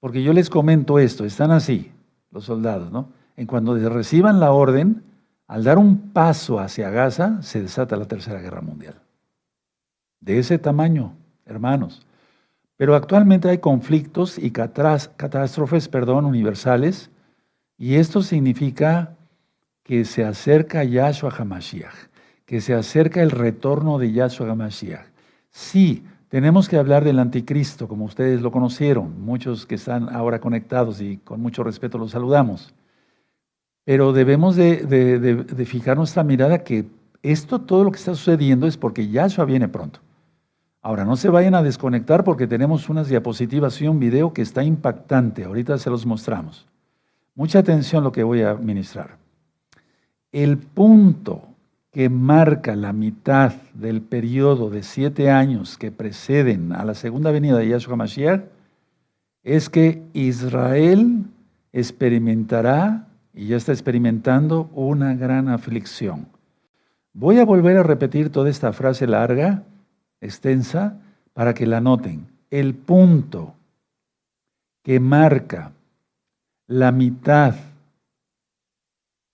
[0.00, 1.92] Porque yo les comento esto, están así
[2.30, 3.10] los soldados, ¿no?
[3.36, 5.02] En cuando reciban la orden,
[5.46, 9.00] al dar un paso hacia Gaza, se desata la Tercera Guerra Mundial.
[10.20, 11.14] De ese tamaño,
[11.46, 12.04] hermanos.
[12.76, 17.10] Pero actualmente hay conflictos y catástrofes, perdón, universales,
[17.78, 19.16] y esto significa
[19.84, 21.94] que se acerca Yahshua HaMashiach,
[22.44, 25.06] que se acerca el retorno de Yahshua HaMashiach.
[25.50, 31.00] Sí, tenemos que hablar del anticristo, como ustedes lo conocieron, muchos que están ahora conectados
[31.00, 32.74] y con mucho respeto los saludamos.
[33.84, 36.84] Pero debemos de, fijar nuestra mirada que
[37.22, 40.00] esto, todo lo que está sucediendo es porque Yahshua viene pronto.
[40.82, 44.62] Ahora, no se vayan a desconectar porque tenemos unas diapositivas y un video que está
[44.62, 45.44] impactante.
[45.44, 46.66] Ahorita se los mostramos.
[47.38, 49.16] Mucha atención lo que voy a ministrar.
[50.32, 51.46] El punto
[51.92, 57.56] que marca la mitad del periodo de siete años que preceden a la segunda venida
[57.56, 58.42] de Yahshua Mashiach
[59.44, 61.26] es que Israel
[61.72, 66.26] experimentará, y ya está experimentando, una gran aflicción.
[67.12, 69.62] Voy a volver a repetir toda esta frase larga,
[70.20, 70.98] extensa,
[71.34, 72.26] para que la noten.
[72.50, 73.54] El punto
[74.82, 75.70] que marca
[76.68, 77.56] la mitad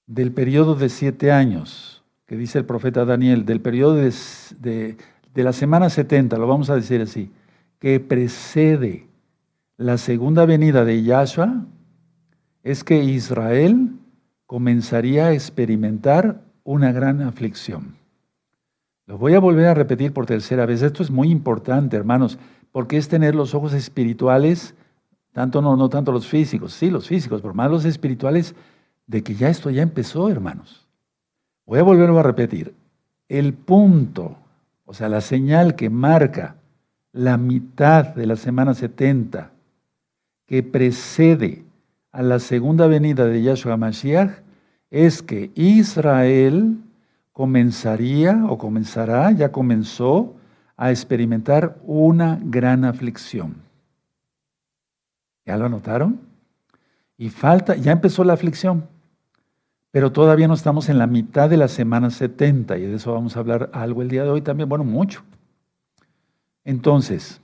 [0.07, 1.94] del periodo de siete años
[2.27, 4.97] que dice el profeta Daniel, del periodo de,
[5.35, 7.31] la semana 70, lo vamos a decir así,
[7.79, 9.07] que precede
[9.77, 11.66] la segunda venida de Yahshua,
[12.62, 13.90] es que Israel
[14.47, 17.97] comenzaría a experimentar una gran aflicción.
[19.07, 20.81] Lo voy a volver a repetir por tercera vez.
[20.81, 22.38] Esto es muy importante, hermanos,
[22.73, 24.75] porque es tener los ojos espirituales,
[25.35, 28.55] tanto no, no tanto los físicos, sí, los físicos, pero más los espirituales,
[29.09, 30.87] de que ya esto ya empezó, hermanos.
[31.66, 32.73] Voy a volverlo a repetir.
[33.29, 34.37] El punto,
[34.87, 36.55] o sea, la señal que marca
[37.12, 39.51] la mitad de la semana 70
[40.47, 41.64] que precede
[42.12, 44.31] a la segunda venida de Yahshua Mashiach
[44.90, 46.79] es que Israel
[47.33, 50.37] comenzaría o comenzará, ya comenzó
[50.77, 53.64] a experimentar una gran aflicción.
[55.47, 56.21] ¿Ya lo anotaron?
[57.17, 58.87] Y falta, ya empezó la aflicción.
[59.91, 63.37] Pero todavía no estamos en la mitad de la semana 70 y de eso vamos
[63.37, 65.23] a hablar algo el día de hoy también, bueno, mucho.
[66.65, 67.41] Entonces,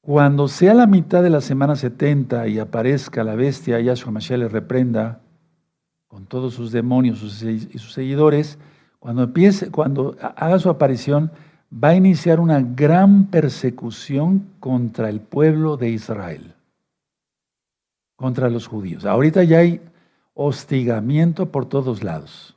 [0.00, 4.48] cuando sea la mitad de la semana 70 y aparezca la bestia, Yahshua Mashiach le
[4.48, 5.20] reprenda
[6.08, 8.58] con todos sus demonios y sus seguidores,
[8.98, 11.30] cuando empiece, cuando haga su aparición,
[11.72, 16.54] va a iniciar una gran persecución contra el pueblo de Israel,
[18.22, 19.04] contra los judíos.
[19.04, 19.80] Ahorita ya hay
[20.32, 22.56] hostigamiento por todos lados.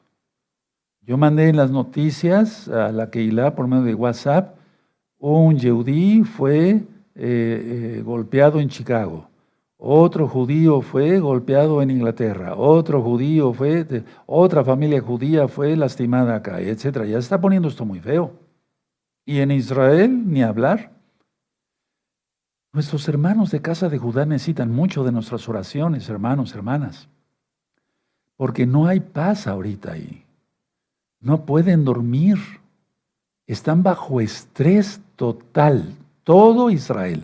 [1.01, 4.57] Yo mandé en las noticias a la Keilah por medio de WhatsApp,
[5.17, 6.83] un yehudí fue eh,
[7.15, 9.27] eh, golpeado en Chicago,
[9.77, 13.87] otro judío fue golpeado en Inglaterra, otro judío fue,
[14.27, 17.05] otra familia judía fue lastimada acá, etc.
[17.05, 18.33] Ya se está poniendo esto muy feo.
[19.25, 20.94] Y en Israel, ni hablar.
[22.75, 27.09] Nuestros hermanos de casa de Judá necesitan mucho de nuestras oraciones, hermanos, hermanas
[28.37, 30.23] porque no hay paz ahorita ahí.
[31.19, 32.37] No pueden dormir.
[33.47, 37.23] Están bajo estrés total, todo Israel.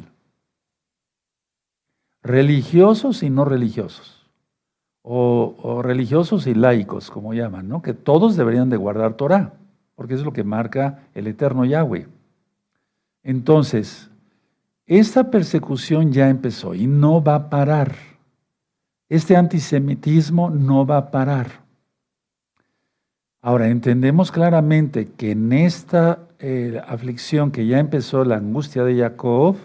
[2.21, 4.29] Religiosos y no religiosos.
[5.03, 7.81] O, religiosos y laicos, como llaman, ¿no?
[7.81, 9.53] Que todos deberían de guardar Torah,
[9.95, 12.07] porque es lo que marca el eterno Yahweh.
[13.23, 14.10] Entonces,
[14.99, 17.95] esta persecución ya empezó y no va a parar.
[19.07, 21.61] Este antisemitismo no va a parar.
[23.41, 29.55] Ahora, entendemos claramente que en esta eh, aflicción que ya empezó la angustia de Jacob,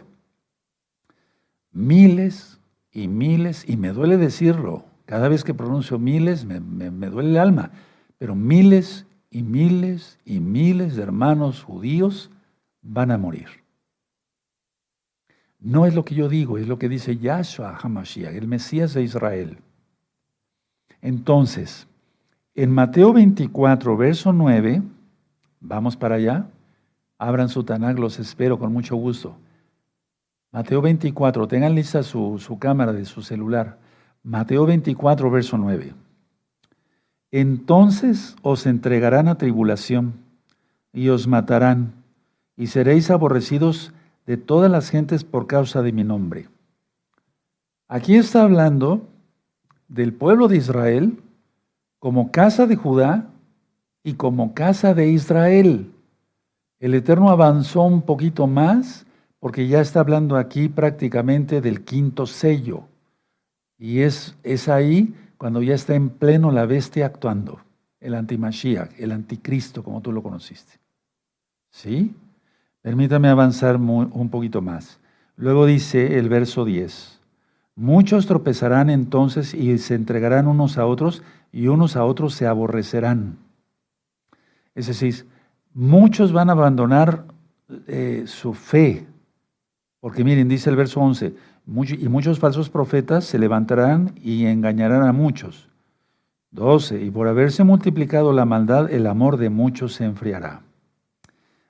[1.72, 2.60] miles
[2.92, 7.38] y miles, y me duele decirlo, Cada vez que pronuncio miles me, me duele el
[7.38, 7.72] alma,
[8.18, 12.30] pero miles y miles y miles de hermanos judíos
[12.80, 13.65] van a morir.
[15.66, 19.02] No es lo que yo digo, es lo que dice Yahshua HaMashiach, el Mesías de
[19.02, 19.59] Israel.
[21.02, 21.88] Entonces,
[22.55, 24.81] en Mateo 24, verso 9,
[25.59, 26.46] vamos para allá.
[27.18, 29.38] Abran su Tanakh, los espero con mucho gusto.
[30.52, 33.76] Mateo 24, tengan lista su, su cámara de su celular.
[34.22, 35.94] Mateo 24, verso 9.
[37.33, 40.14] Entonces os entregarán a tribulación
[40.92, 41.92] y os matarán
[42.57, 43.92] y seréis aborrecidos
[44.26, 46.48] de todas las gentes por causa de mi nombre.
[47.88, 49.08] Aquí está hablando
[49.88, 51.22] del pueblo de Israel
[51.98, 53.30] como casa de Judá
[54.02, 55.92] y como casa de Israel.
[56.80, 59.06] El Eterno avanzó un poquito más
[59.38, 62.84] porque ya está hablando aquí prácticamente del quinto sello.
[63.78, 67.60] Y es, es ahí cuando ya está en pleno la bestia actuando,
[68.00, 70.80] el antimashiach, el anticristo, como tú lo conociste.
[71.70, 72.14] ¿Sí?
[72.87, 75.01] Permítame avanzar un poquito más.
[75.37, 77.18] Luego dice el verso 10.
[77.75, 83.38] Muchos tropezarán entonces y se entregarán unos a otros y unos a otros se aborrecerán.
[84.77, 85.27] Es decir,
[85.75, 87.25] muchos van a abandonar
[87.88, 89.05] eh, su fe.
[89.99, 91.35] Porque miren, dice el verso 11,
[91.99, 95.68] y muchos falsos profetas se levantarán y engañarán a muchos.
[96.53, 97.03] 12.
[97.03, 100.62] Y por haberse multiplicado la maldad, el amor de muchos se enfriará.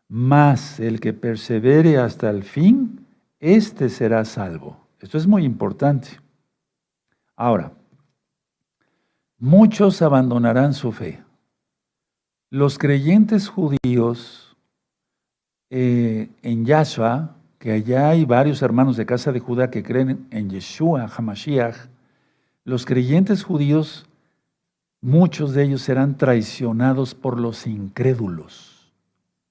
[0.09, 3.07] Mas el que persevere hasta el fin,
[3.41, 4.87] éste será salvo.
[5.01, 6.09] Esto es muy importante.
[7.35, 7.73] Ahora,
[9.39, 11.23] muchos abandonarán su fe.
[12.51, 14.57] Los creyentes judíos
[15.71, 20.49] eh, en Yahshua, que allá hay varios hermanos de casa de Judá que creen en
[20.49, 21.77] Yeshua, Hamashiach,
[22.65, 24.07] los creyentes judíos,
[25.01, 28.76] muchos de ellos serán traicionados por los incrédulos.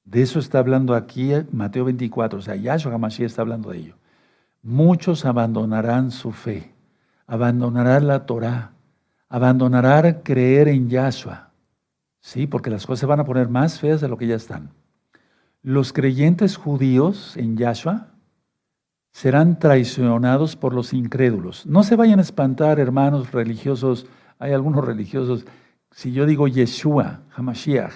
[0.05, 3.95] De eso está hablando aquí Mateo 24, o sea, Yahshua HaMashiach está hablando de ello.
[4.61, 6.71] Muchos abandonarán su fe,
[7.25, 8.71] abandonarán la Torah,
[9.29, 11.49] abandonarán creer en Yahshua.
[12.21, 14.69] Sí, porque las cosas se van a poner más feas de lo que ya están.
[15.61, 18.07] Los creyentes judíos en Yahshua
[19.11, 21.65] serán traicionados por los incrédulos.
[21.65, 24.05] No se vayan a espantar, hermanos religiosos.
[24.37, 25.45] Hay algunos religiosos.
[25.91, 27.93] Si yo digo Yeshua, Hamashiach,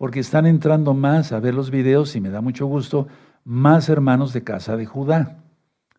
[0.00, 3.06] porque están entrando más a ver los videos y me da mucho gusto,
[3.44, 5.42] más hermanos de casa de Judá.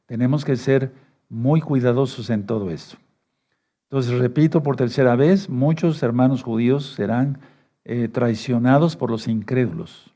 [0.08, 0.92] Tenemos que ser
[1.30, 2.98] muy cuidadosos en todo esto.
[3.84, 7.42] Entonces, repito por tercera vez, muchos hermanos judíos serán
[7.86, 10.12] eh, traicionados por los incrédulos.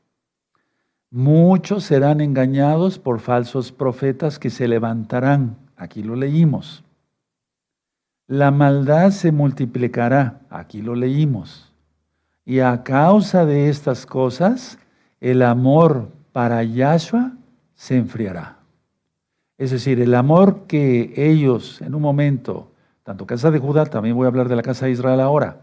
[1.12, 5.58] Muchos serán engañados por falsos profetas que se levantarán.
[5.76, 6.82] Aquí lo leímos.
[8.26, 10.40] La maldad se multiplicará.
[10.50, 11.65] Aquí lo leímos.
[12.46, 14.78] Y a causa de estas cosas,
[15.20, 17.32] el amor para Yahshua
[17.74, 18.58] se enfriará.
[19.58, 22.70] Es decir, el amor que ellos en un momento,
[23.02, 25.60] tanto casa de Judá, también voy a hablar de la casa de Israel ahora,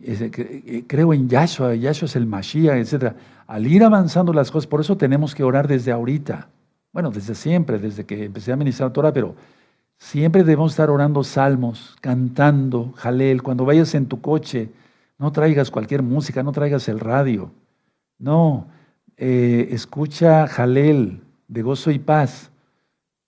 [0.00, 3.14] eh, creo en Yahshua, Yahshua es el Mashiach, etc.
[3.46, 6.48] Al ir avanzando las cosas, por eso tenemos que orar desde ahorita.
[6.92, 9.34] Bueno, desde siempre, desde que empecé a ministrar Torah, pero
[9.96, 14.68] siempre debemos estar orando salmos, cantando, jalel, cuando vayas en tu coche,
[15.22, 17.52] no traigas cualquier música, no traigas el radio.
[18.18, 18.66] No,
[19.16, 22.50] eh, escucha Jalel de gozo y paz.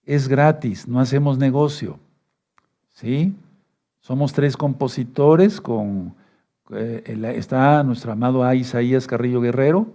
[0.05, 2.01] Es gratis, no hacemos negocio.
[2.95, 3.33] ¿Sí?
[4.01, 6.17] Somos tres compositores con...
[6.71, 7.05] Eh,
[7.37, 8.57] está nuestro amado A.
[8.57, 9.87] Isaías Carrillo Guerrero,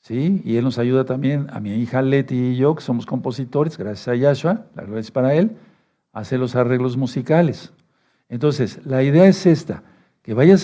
[0.00, 0.42] ¿sí?
[0.44, 4.08] Y él nos ayuda también, a mi hija Leti y yo, que somos compositores, gracias
[4.08, 5.56] a Yahshua, la gloria es para él,
[6.12, 7.72] hace los arreglos musicales.
[8.28, 9.84] Entonces, la idea es esta
[10.28, 10.62] que vayas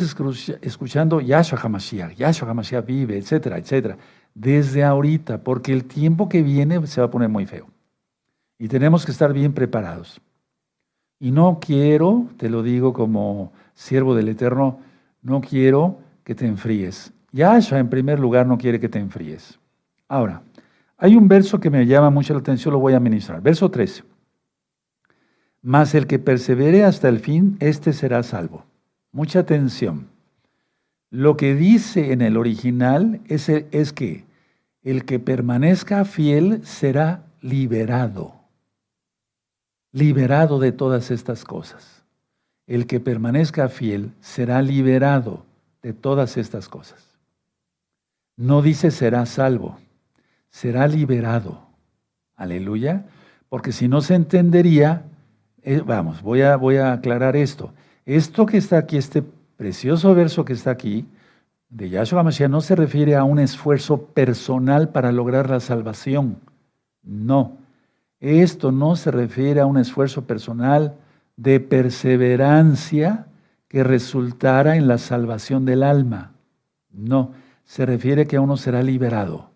[0.60, 3.96] escuchando Yahshua HaMashiach, Yahshua HaMashiach vive, etcétera, etcétera,
[4.34, 7.66] desde ahorita, porque el tiempo que viene se va a poner muy feo.
[8.58, 10.20] Y tenemos que estar bien preparados.
[11.18, 14.80] Y no quiero, te lo digo como siervo del Eterno,
[15.22, 17.14] no quiero que te enfríes.
[17.32, 19.58] Yahshua en primer lugar no quiere que te enfríes.
[20.08, 20.42] Ahora,
[20.98, 23.40] hay un verso que me llama mucho la atención, lo voy a ministrar.
[23.40, 24.04] Verso 13.
[25.62, 28.66] Mas el que persevere hasta el fin, éste será salvo.
[29.14, 30.08] Mucha atención.
[31.08, 33.46] Lo que dice en el original es,
[33.92, 34.24] que
[34.82, 38.34] el que permanezca fiel será liberado.
[39.92, 42.02] Liberado de todas estas cosas.
[42.66, 45.46] El que permanezca fiel será liberado
[45.80, 47.16] de todas estas cosas.
[48.36, 49.78] No dice será salvo,
[50.50, 51.68] será liberado.
[52.34, 53.06] Aleluya.
[53.48, 55.04] Porque si no se entendería,
[55.62, 57.72] eh, vamos, voy a, voy a aclarar esto
[58.06, 59.22] Esto que está aquí, este
[59.56, 61.06] precioso verso que está aquí,
[61.70, 66.38] de Yahshua Mashiach, no se refiere a un esfuerzo personal para lograr la salvación.
[67.02, 67.58] No.
[68.20, 70.94] Esto no se refiere a un esfuerzo personal
[71.36, 73.26] de perseverancia
[73.68, 76.32] que resultara en la salvación del alma.
[76.92, 77.32] No,
[77.64, 79.50] se refiere a que uno será liberado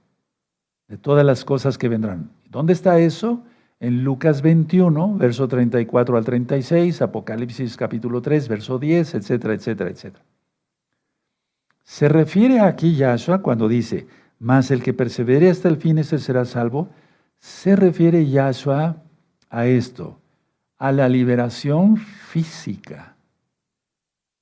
[0.89, 2.31] de todas las cosas que vendrán.
[2.51, 3.43] ¿Dónde está eso?
[3.81, 10.25] En Lucas 21, verso 34 al 36, Apocalipsis capítulo 3, verso 10, etcétera, etcétera, etcétera.
[11.85, 14.07] Se refiere aquí Yahshua cuando dice,
[14.41, 16.89] mas el que persevere hasta el fin, ese será salvo.
[17.39, 19.03] Se refiere Yahshua
[19.49, 20.19] a esto,
[20.77, 23.17] a la liberación física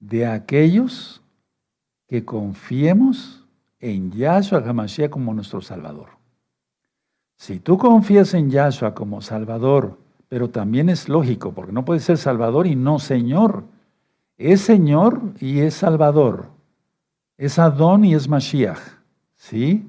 [0.00, 1.22] de aquellos
[2.08, 3.46] que confiemos
[3.80, 6.15] en Yahshua HaMashiach como nuestro Salvador.
[7.36, 12.18] Si tú confías en Yahshua como Salvador, pero también es lógico, porque no puede ser
[12.18, 13.64] Salvador y no Señor.
[14.38, 16.48] Es Señor y es Salvador.
[17.36, 18.80] Es Adón y es Mashiach.
[19.36, 19.88] ¿Sí?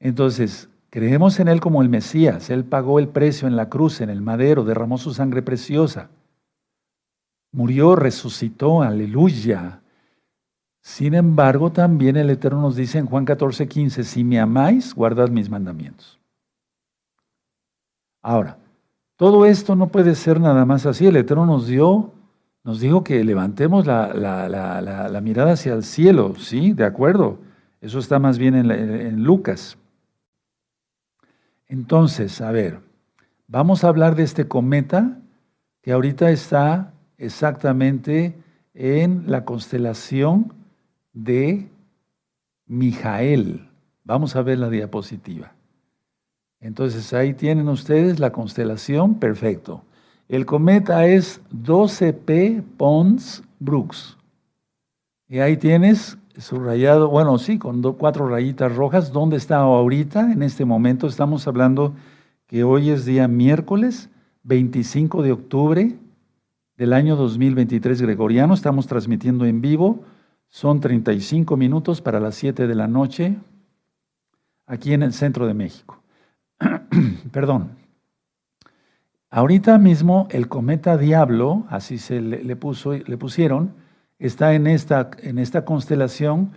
[0.00, 2.50] Entonces, creemos en Él como el Mesías.
[2.50, 6.08] Él pagó el precio en la cruz, en el madero, derramó su sangre preciosa.
[7.52, 9.82] Murió, resucitó, aleluya.
[10.80, 15.28] Sin embargo, también el Eterno nos dice en Juan 14, 15, si me amáis, guardad
[15.28, 16.19] mis mandamientos.
[18.22, 18.58] Ahora,
[19.16, 21.06] todo esto no puede ser nada más así.
[21.06, 22.12] El Eterno nos dio,
[22.64, 26.72] nos dijo que levantemos la, mirada hacia el cielo, ¿sí?
[26.72, 27.38] De acuerdo.
[27.80, 29.76] Eso está más bien en, en Lucas.
[31.68, 32.80] Entonces, a ver,
[33.46, 35.18] vamos a hablar de este cometa
[35.82, 38.36] que ahorita está exactamente
[38.74, 40.52] en la constelación
[41.12, 41.68] de
[42.66, 43.68] Mijael.
[44.04, 45.52] Vamos a ver la diapositiva.
[46.60, 49.82] Entonces ahí tienen ustedes la constelación, perfecto.
[50.28, 54.16] El cometa es 12P Pons Brooks.
[55.28, 59.12] Y ahí tienes subrayado, bueno, sí, con cuatro rayitas rojas.
[59.12, 60.32] ¿Dónde está ahorita?
[60.32, 61.94] En este momento estamos hablando
[62.46, 64.10] que hoy es día miércoles
[64.42, 65.96] 25 de octubre
[66.76, 68.54] del año 2023 gregoriano.
[68.54, 70.02] Estamos transmitiendo en vivo.
[70.48, 73.36] Son 35 minutos para las 7 de la noche
[74.66, 75.99] aquí en el centro de México.
[77.32, 77.70] Perdón.
[79.30, 83.72] Ahorita mismo el cometa Diablo, así se le, puso, le pusieron,
[84.18, 86.50] está en esta, en esta constelación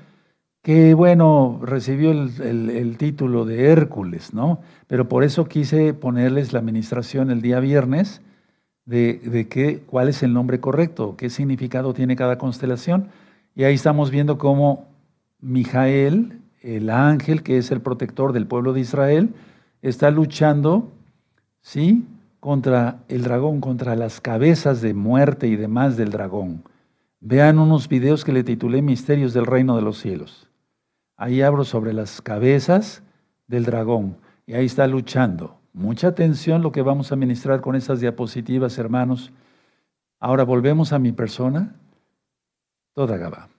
[0.63, 4.60] que, bueno, recibió el, título de Hércules, ¿no?
[4.88, 8.22] Pero por eso quise ponerles la administración el día viernes
[8.86, 13.10] de, de qué, cuál es el nombre correcto, qué significado tiene cada constelación.
[13.56, 14.88] Y ahí estamos viendo cómo
[15.42, 19.30] Mijael, el ángel que es el protector del pueblo de Israel,
[19.84, 20.91] está luchando,
[21.62, 22.08] ¿sí?
[22.39, 26.63] Contra el dragón, contra las cabezas de muerte y demás del dragón.
[27.19, 30.50] Vean unos videos que le titulé Misterios del Reino de los Cielos.
[31.15, 33.04] Ahí abro sobre las cabezas
[33.48, 34.17] del dragón
[34.48, 35.60] y ahí está luchando.
[35.74, 39.32] Mucha atención lo que vamos a ministrar con estas diapositivas, hermanos.
[40.19, 41.76] Ahora volvemos a mi persona.
[42.93, 43.50] Toda Gaba.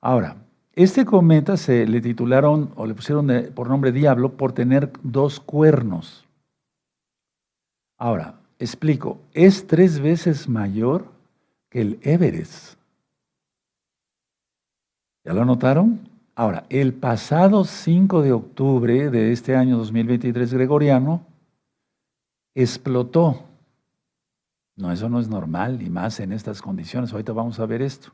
[0.00, 0.36] Ahora,
[0.76, 6.24] este cometa se le titularon o le pusieron por nombre Diablo por tener dos cuernos.
[7.96, 11.06] Ahora, explico, es tres veces mayor
[11.70, 12.76] que el Everest.
[15.24, 16.08] ¿Ya lo notaron?
[16.34, 21.24] Ahora, el pasado 5 de octubre de este año 2023 gregoriano,
[22.54, 23.44] explotó.
[24.76, 27.12] No, eso no es normal, y más en estas condiciones.
[27.12, 28.10] Ahorita vamos a ver esto.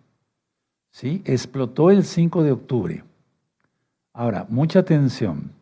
[0.90, 1.22] ¿Sí?
[1.24, 3.05] Explotó el 5 de octubre.
[4.12, 5.53] Ahora, mucha atención.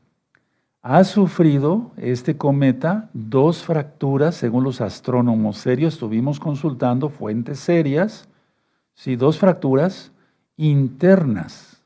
[0.82, 8.28] Ha sufrido este cometa dos fracturas, según los astrónomos serios, estuvimos consultando fuentes serias,
[8.94, 10.12] sí, dos fracturas
[10.56, 11.82] internas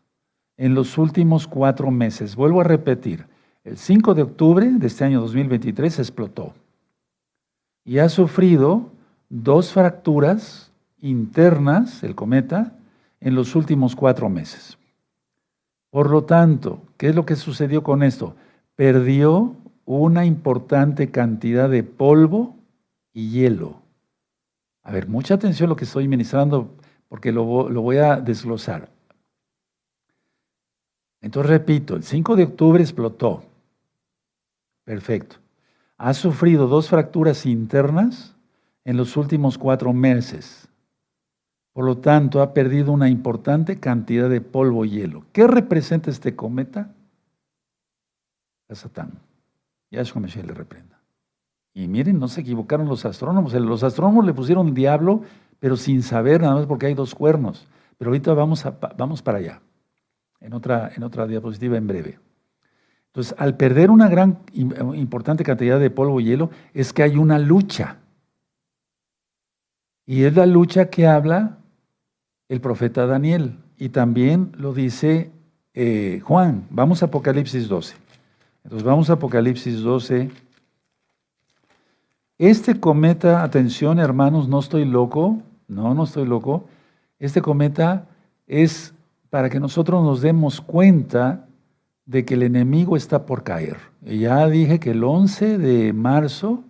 [0.57, 2.37] en los últimos cuatro meses.
[2.37, 3.27] Vuelvo a repetir,
[3.65, 6.55] el 5 de octubre de este año 2023 explotó
[7.85, 8.91] y ha sufrido
[9.29, 12.75] dos fracturas internas, el cometa,
[13.23, 14.79] en los últimos cuatro meses.
[15.91, 18.35] Por lo tanto, ¿qué es lo que sucedió con esto?
[18.77, 22.57] Perdió una importante cantidad de polvo
[23.13, 23.83] y hielo.
[24.83, 26.75] A ver, mucha atención a lo que estoy ministrando
[27.09, 28.89] porque lo, voy a desglosar.
[31.21, 33.45] Entonces, repito, el 5 de octubre explotó.
[34.85, 35.37] Perfecto.
[35.99, 38.35] Ha sufrido dos fracturas internas
[38.85, 40.69] en los últimos cuatro meses.
[41.73, 45.25] Por lo tanto, ha perdido una importante cantidad de polvo y hielo.
[45.33, 46.93] ¿Qué representa este cometa?
[48.69, 49.13] A Satán.
[49.91, 50.99] Yahshua le reprenda.
[51.75, 53.55] Y miren, no se equivocaron los astrónomos.
[53.55, 55.23] Los astrónomos le pusieron diablo
[55.63, 57.69] pero sin saber nada más porque hay dos cuernos.
[57.97, 58.67] Pero ahorita vamos,
[58.97, 59.63] vamos para allá,
[60.41, 62.19] en otra, en otra diapositiva en breve.
[63.07, 67.39] Entonces, al perder una gran importante cantidad de polvo y hielo, es que hay una
[67.39, 67.99] lucha.
[70.05, 71.59] Y es la lucha que habla
[72.53, 73.57] el profeta Daniel.
[73.79, 75.31] Y también lo dice
[75.73, 76.67] eh, Juan.
[76.69, 77.95] Vamos a Apocalipsis 12.
[78.65, 80.31] Entonces vamos a Apocalipsis 12.
[82.37, 86.67] Este cometa, atención hermanos, no estoy loco, no, no estoy loco.
[87.19, 88.05] Este cometa
[88.47, 88.93] es
[89.31, 91.47] para que nosotros nos demos cuenta
[92.05, 93.79] de que el enemigo está por caer.
[94.03, 96.63] Ya dije que el 11 de marzo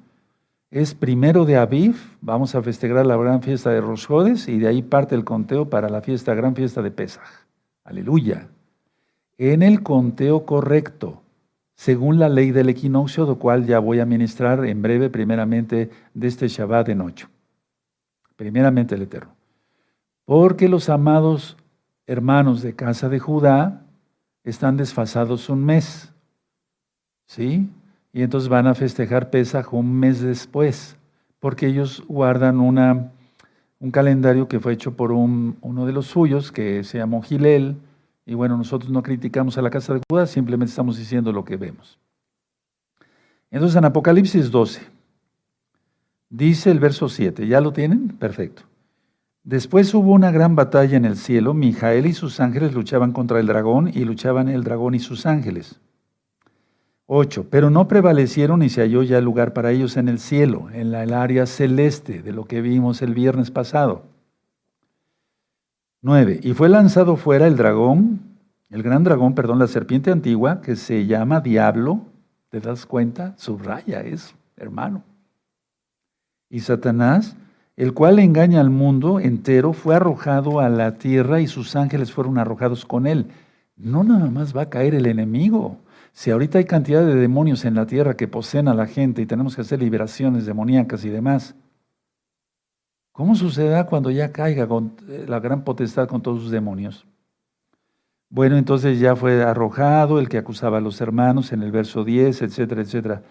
[0.73, 4.81] es primero de Aviv, vamos a festejar la gran fiesta de Rosjodes y de ahí
[4.81, 7.29] parte el conteo para la fiesta, gran fiesta de Pesaj.
[7.85, 8.49] Aleluya.
[9.37, 11.21] En el conteo correcto,
[11.75, 16.27] según la ley del equinoccio, lo cual ya voy a ministrar en breve, primeramente de
[16.27, 17.29] este Shabbat en ocho.
[18.37, 19.35] Primeramente el Eterno.
[20.25, 21.59] Porque los amados
[22.07, 23.83] hermanos de casa de Judá
[24.43, 26.15] están desfasados un mes.
[27.27, 27.69] ¿Sí?
[28.13, 30.97] Y entonces van a festejar Pesaj un mes después,
[31.41, 33.11] porque ellos guardan una,
[33.81, 37.77] un calendario que fue hecho por un, uno de los suyos, que se llamó Gilel,
[38.27, 41.57] y bueno, nosotros no criticamos a la casa de Judá, simplemente estamos diciendo lo que
[41.57, 41.99] vemos.
[43.51, 44.83] Entonces en Apocalipsis 12,
[46.31, 48.09] dice el verso 7, ¿ya lo tienen?
[48.09, 48.63] Perfecto.
[49.45, 53.47] Después hubo una gran batalla en el cielo, Mijael y sus ángeles luchaban contra el
[53.47, 55.81] dragón y luchaban el dragón y sus ángeles.
[57.15, 57.49] 8.
[57.51, 61.13] Pero no prevalecieron y se halló ya lugar para ellos en el cielo, en el
[61.13, 64.05] área celeste de lo que vimos el viernes pasado.
[66.01, 66.41] 9.
[66.43, 68.21] Y fue lanzado fuera el dragón,
[68.71, 72.01] el gran dragón, perdón, la serpiente antigua, que se llama Diablo.
[72.49, 73.35] ¿Te das cuenta?
[73.37, 75.05] Subraya eso, hermano.
[76.49, 77.37] Y Satanás,
[77.77, 82.39] el cual engaña al mundo entero, fue arrojado a la tierra y sus ángeles fueron
[82.39, 83.27] arrojados con él.
[83.77, 85.77] No nada más va a caer el enemigo,
[86.13, 89.27] si ahorita hay cantidad de demonios en la tierra que poseen a la gente y
[89.27, 91.55] tenemos que hacer liberaciones demoníacas y demás,
[93.13, 94.69] ¿cómo sucederá cuando ya caiga
[95.09, 97.07] eh, la gran potestad con todos sus demonios?
[98.29, 102.43] Bueno, entonces ya fue arrojado el que acusaba a los hermanos en el verso 10,
[102.43, 103.23] etcétera, etcétera.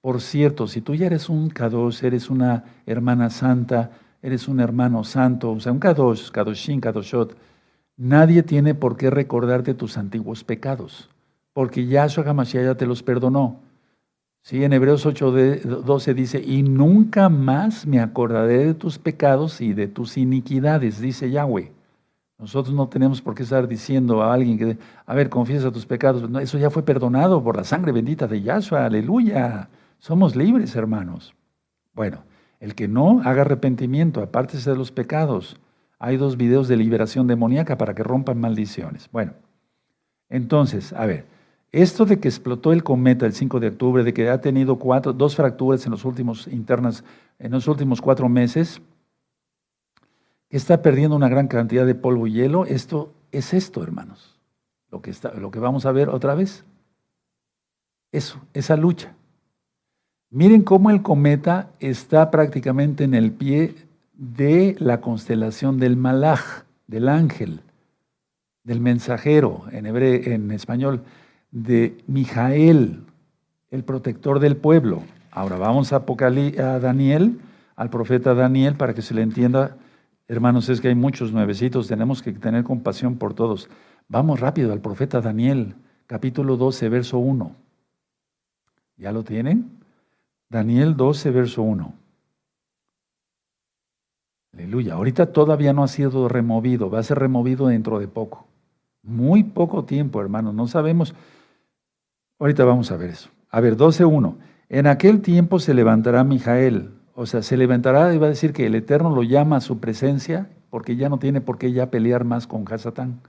[0.00, 3.90] Por cierto, si tú ya eres un Kadosh, eres una hermana santa,
[4.22, 7.36] eres un hermano santo, o sea, un Kadosh, Kadoshin, Kadoshot,
[7.96, 11.10] nadie tiene por qué recordarte tus antiguos pecados
[11.52, 13.60] porque Yahshua Hamashiach ya te los perdonó.
[14.42, 19.86] Sí, en Hebreos 8:12 dice, y nunca más me acordaré de tus pecados y de
[19.86, 21.72] tus iniquidades, dice Yahweh.
[22.38, 26.24] Nosotros no tenemos por qué estar diciendo a alguien que, a ver, confiesa tus pecados.
[26.40, 29.68] eso ya fue perdonado por la sangre bendita de Yahshua, aleluya.
[29.98, 31.34] Somos libres, hermanos.
[31.92, 32.22] Bueno,
[32.58, 35.58] el que no haga arrepentimiento, apártese de los pecados.
[35.98, 39.10] Hay dos videos de liberación demoníaca para que rompan maldiciones.
[39.12, 39.34] Bueno,
[40.30, 41.26] entonces, a ver,
[41.72, 45.12] esto de que explotó el cometa el 5 de octubre, de que ha tenido cuatro,
[45.12, 47.04] dos fracturas en los últimos internas,
[47.38, 48.82] en los últimos cuatro meses,
[50.48, 54.36] que está perdiendo una gran cantidad de polvo y hielo, esto es esto, hermanos.
[54.90, 56.64] Lo que, está, lo que vamos a ver otra vez.
[58.10, 59.14] Eso, esa lucha.
[60.30, 63.76] Miren cómo el cometa está prácticamente en el pie
[64.14, 67.60] de la constelación del Malaj, del ángel,
[68.64, 71.04] del mensajero en, hebreo, en español
[71.50, 73.04] de Mijael,
[73.70, 75.02] el protector del pueblo.
[75.30, 76.00] Ahora vamos a,
[76.80, 77.40] Daniel,
[77.76, 79.76] al profeta Daniel, para que se le entienda.
[80.28, 83.68] Hermanos, es que hay muchos nuevecitos, tenemos que tener compasión por todos.
[84.08, 85.74] Vamos rápido al profeta Daniel,
[86.06, 87.54] capítulo 12, verso 1.
[88.96, 89.70] ¿Ya lo tienen?
[90.48, 91.94] Daniel 12, verso 1.
[94.52, 94.94] Aleluya.
[94.94, 98.46] Ahorita todavía no ha sido removido, va a ser removido dentro de poco.
[99.02, 100.54] Muy poco tiempo, hermanos.
[100.54, 101.14] No sabemos
[102.40, 103.28] Ahorita vamos a ver eso.
[103.50, 104.34] A ver, 12.1.
[104.70, 106.88] En aquel tiempo se levantará Mijael.
[107.14, 109.78] O sea, se levantará y va a decir que el Eterno lo llama a su
[109.78, 113.20] presencia porque ya no tiene por qué ya pelear más con Hasatán.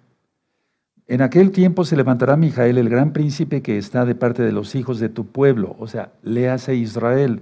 [1.07, 4.75] En aquel tiempo se levantará Mijael, el gran príncipe que está de parte de los
[4.75, 7.41] hijos de tu pueblo, o sea, le hace Israel.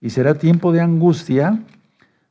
[0.00, 1.64] Y será tiempo de angustia,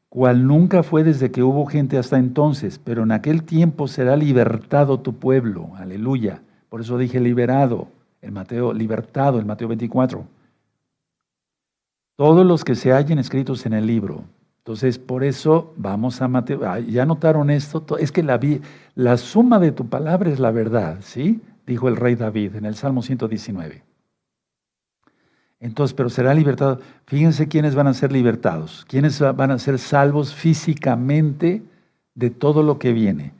[0.07, 5.01] cual nunca fue desde que hubo gente hasta entonces, pero en aquel tiempo será libertado
[5.01, 5.71] tu pueblo.
[5.75, 6.43] Aleluya.
[6.69, 10.25] Por eso dije liberado el Mateo libertado, el Mateo 24.
[12.15, 14.23] Todos los que se hallen escritos en el libro.
[14.57, 16.61] Entonces, por eso vamos a Mateo.
[16.81, 17.97] ¿Ya notaron esto?
[17.97, 18.39] Es que la,
[18.95, 21.41] la suma de tu palabra es la verdad, ¿sí?
[21.65, 23.83] Dijo el rey David en el Salmo 119.
[25.59, 26.79] Entonces, pero será libertado.
[27.05, 31.61] Fíjense quiénes van a ser libertados, quiénes van a ser salvos físicamente
[32.15, 33.33] de todo lo que viene.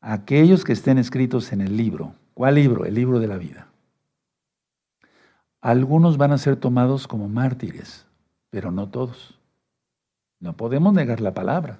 [0.00, 2.14] Aquellos que estén escritos en el libro.
[2.34, 2.84] ¿Cuál libro?
[2.84, 3.71] El libro de la vida.
[5.62, 8.04] Algunos van a ser tomados como mártires,
[8.50, 9.38] pero no todos.
[10.40, 11.78] No podemos negar la palabra.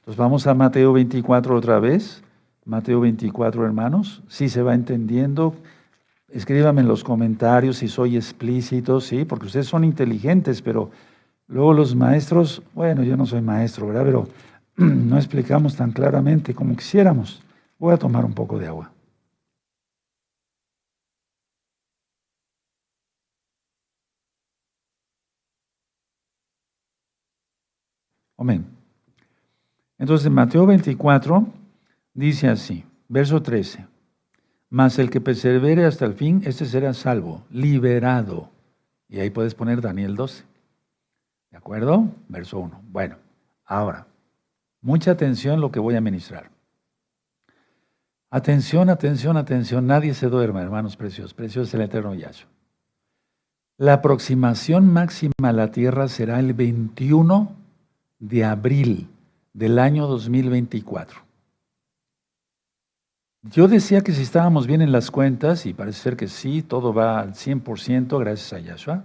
[0.00, 2.24] Entonces vamos a Mateo 24 otra vez.
[2.64, 4.24] Mateo 24, hermanos.
[4.26, 5.54] Si se va entendiendo,
[6.30, 10.90] escríbame en los comentarios si soy explícito, sí, porque ustedes son inteligentes, pero
[11.46, 14.04] luego los maestros, bueno, yo no soy maestro, ¿verdad?
[14.04, 14.28] Pero
[14.76, 17.40] no explicamos tan claramente como quisiéramos.
[17.78, 18.90] Voy a tomar un poco de agua.
[28.42, 28.66] Amén.
[29.98, 31.46] Entonces, en Mateo 24
[32.12, 33.86] dice así, verso 13.
[34.68, 38.50] Mas el que persevere hasta el fin, este será salvo, liberado.
[39.08, 40.42] Y ahí puedes poner Daniel 12.
[41.52, 42.08] ¿De acuerdo?
[42.28, 42.82] Verso 1.
[42.90, 43.14] Bueno,
[43.64, 44.08] ahora,
[44.80, 46.50] mucha atención lo que voy a ministrar.
[48.28, 49.86] Atención, atención, atención.
[49.86, 51.32] Nadie se duerma, hermanos preciosos.
[51.32, 52.50] Precioso es el eterno Yahshua.
[53.76, 57.61] La aproximación máxima a la tierra será el 21
[58.22, 59.08] de abril
[59.52, 61.20] del año 2024.
[63.42, 66.94] Yo decía que si estábamos bien en las cuentas, y parece ser que sí, todo
[66.94, 69.04] va al 100% gracias a Yahshua,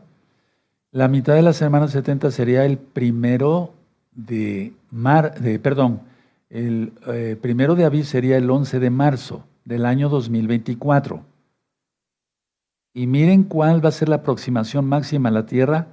[0.91, 3.73] la mitad de la semana 70 sería el primero
[4.13, 6.01] de, mar, de perdón,
[6.49, 11.25] el eh, primero de abril sería el 11 de marzo del año 2024.
[12.93, 15.87] Y miren cuál va a ser la aproximación máxima a la Tierra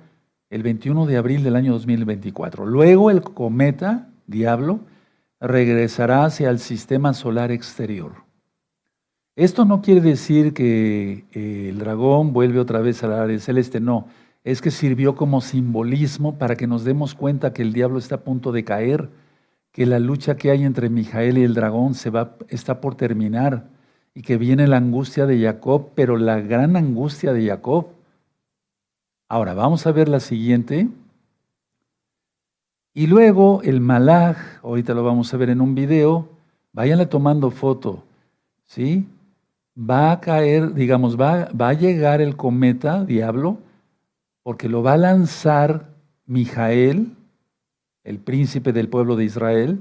[0.54, 2.64] el 21 de abril del año 2024.
[2.64, 4.78] Luego el cometa, Diablo,
[5.40, 8.12] regresará hacia el sistema solar exterior.
[9.34, 14.06] Esto no quiere decir que eh, el dragón vuelve otra vez al área celeste, no.
[14.44, 18.20] Es que sirvió como simbolismo para que nos demos cuenta que el diablo está a
[18.20, 19.10] punto de caer,
[19.72, 23.66] que la lucha que hay entre Mijael y el dragón se va, está por terminar
[24.14, 28.03] y que viene la angustia de Jacob, pero la gran angustia de Jacob.
[29.34, 30.88] Ahora, vamos a ver la siguiente.
[32.92, 36.28] Y luego el malaj, ahorita lo vamos a ver en un video,
[36.72, 38.04] váyanle tomando foto,
[38.62, 39.08] ¿sí?
[39.76, 43.58] va a caer, digamos, va, va, a llegar el cometa, diablo,
[44.44, 45.88] porque lo va a lanzar
[46.26, 47.16] Mijael,
[48.04, 49.80] el príncipe del pueblo de Israel,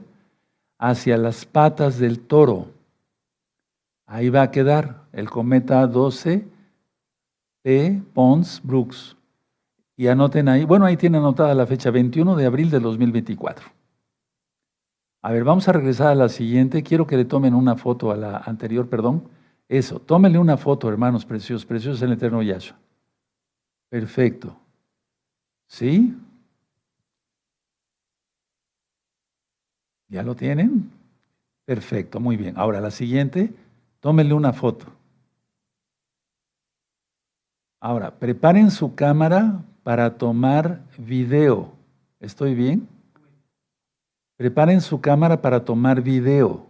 [0.79, 2.69] hacia las patas del toro.
[4.07, 6.43] Ahí va a quedar el cometa 12
[7.61, 8.01] P.
[8.15, 9.15] Pons Brooks.
[9.95, 13.65] Y anoten ahí, bueno, ahí tiene anotada la fecha 21 de abril de 2024.
[15.21, 16.83] A ver, vamos a regresar a la siguiente.
[16.83, 19.29] Quiero que le tomen una foto a la anterior, perdón.
[19.69, 22.77] Eso, tómenle una foto, hermanos preciosos, preciosos el eterno Yahshua.
[23.89, 24.57] Perfecto.
[25.67, 26.13] ¿Sí?
[30.09, 30.91] ¿Ya lo tienen?
[31.65, 32.57] Perfecto, muy bien.
[32.57, 33.53] Ahora la siguiente,
[33.99, 34.87] tómenle una foto.
[37.79, 41.71] Ahora, preparen su cámara para tomar video.
[42.19, 42.87] ¿Estoy bien?
[44.37, 46.65] Preparen su cámara para tomar video.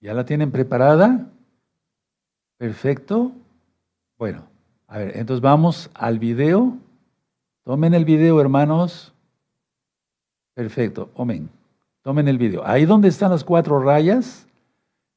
[0.00, 1.26] ¿Ya la tienen preparada?
[2.58, 3.32] Perfecto.
[4.18, 4.42] Bueno,
[4.86, 6.76] a ver, entonces vamos al video.
[7.64, 9.14] Tomen el video, hermanos.
[10.54, 11.48] Perfecto, amén.
[12.02, 12.66] Tomen el video.
[12.66, 14.46] Ahí donde están las cuatro rayas,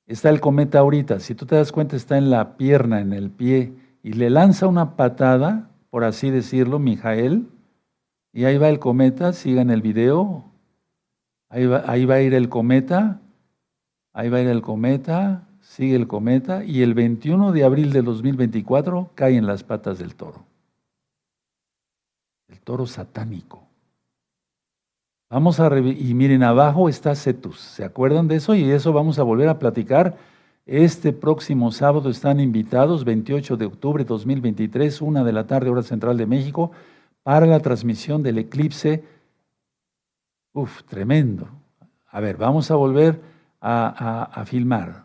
[0.06, 1.20] está el cometa ahorita.
[1.20, 4.68] Si tú te das cuenta, está en la pierna, en el pie, y le lanza
[4.68, 7.48] una patada, por así decirlo, Mijael,
[8.32, 10.44] y ahí va el cometa, sigan el video.
[11.50, 13.22] Ahí va, ahí va a ir el cometa,
[14.12, 18.02] Ahí va a ir el cometa, sigue el cometa y el 21 de abril de
[18.02, 20.48] 2024 cae en las patas del toro.
[22.48, 23.62] El toro satánico.
[25.30, 27.60] Vamos a y miren abajo está Cetus.
[27.60, 28.56] ¿Se acuerdan de eso?
[28.56, 30.18] Y eso vamos a volver a platicar.
[30.66, 35.84] Este próximo sábado están invitados, 28 de octubre de 2023, una de la tarde, hora
[35.84, 36.72] central de México,
[37.22, 39.04] para la transmisión del eclipse.
[40.54, 41.50] Uf, tremendo.
[42.08, 43.20] A ver, vamos a volver
[43.60, 45.04] a, filmar.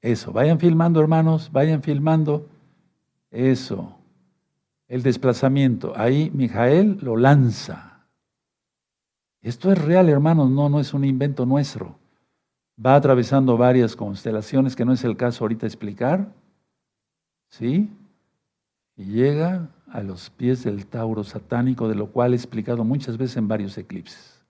[0.00, 2.48] Eso, vayan filmando hermanos, vayan filmando.
[3.30, 3.98] Eso.
[4.86, 5.94] El desplazamiento.
[5.96, 8.06] Ahí Mijael lo lanza.
[9.40, 12.01] Esto es real, hermanos, no, no es un invento nuestro.
[12.78, 16.32] Va atravesando varias constelaciones que no es el caso ahorita explicar.
[17.50, 17.90] ¿Sí?
[18.96, 23.36] Y llega a los pies del Tauro satánico, de lo cual he explicado muchas veces
[23.36, 24.42] en varios eclipses.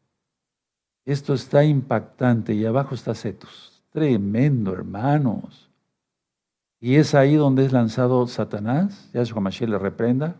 [1.04, 3.82] Esto está impactante y abajo está Cetus.
[3.90, 5.68] Tremendo, hermanos.
[6.80, 10.36] Y es ahí donde es lanzado Satanás, Yahshua Mashiach le reprenda,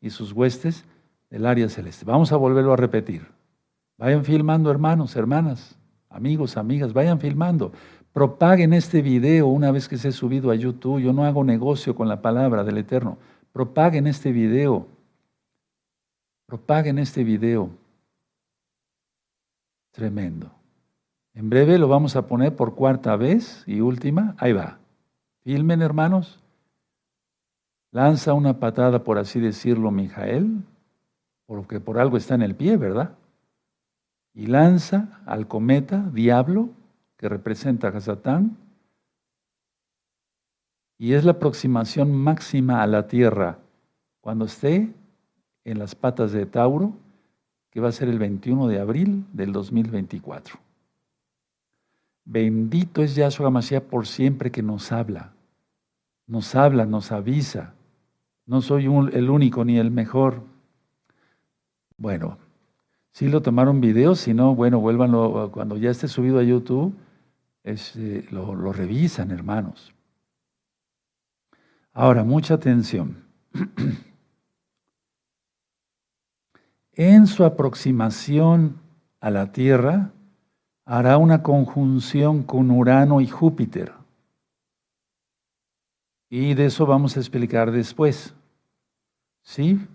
[0.00, 0.84] y sus huestes
[1.30, 2.04] del área celeste.
[2.04, 3.26] Vamos a volverlo a repetir.
[3.96, 5.76] Vayan filmando, hermanos, hermanas,
[6.14, 7.72] amigos, amigas, vayan filmando.
[8.12, 11.00] Propaguen este video una vez que se ha subido a YouTube.
[11.00, 13.18] Yo no hago negocio con la palabra del Eterno.
[13.52, 14.86] Propaguen este video.
[16.46, 17.70] Propaguen este video.
[19.90, 20.50] Tremendo.
[21.34, 24.36] En breve lo vamos a poner por cuarta vez y última.
[24.38, 24.78] Ahí va.
[25.42, 26.40] Filmen, hermanos.
[27.90, 30.62] Lanza una patada, por así decirlo, Mijael,
[31.46, 33.12] porque por algo está en el pie, ¿verdad?
[34.34, 36.70] Y lanza al cometa, diablo,
[37.16, 38.56] que representa a Satán,
[40.98, 43.58] y es la aproximación máxima a la Tierra
[44.20, 44.92] cuando esté
[45.64, 46.94] en las patas de Tauro,
[47.70, 50.58] que va a ser el 21 de abril del 2024.
[52.24, 55.32] Bendito es Yahshua Mashiach por siempre que nos habla,
[56.26, 57.74] nos habla, nos avisa.
[58.46, 60.42] No soy el único ni el mejor.
[61.96, 62.38] Bueno,
[63.14, 66.96] si lo tomaron video, si no, bueno, vuélvanlo cuando ya esté subido a YouTube
[67.62, 69.94] eh, lo, revisan, hermanos.
[71.92, 73.24] Ahora, mucha atención.
[76.92, 78.80] en su aproximación
[79.20, 80.10] a la Tierra,
[80.84, 83.92] hará una conjunción con Urano y Júpiter.
[86.28, 88.34] Y de eso vamos a explicar después.
[89.42, 89.86] ¿Sí?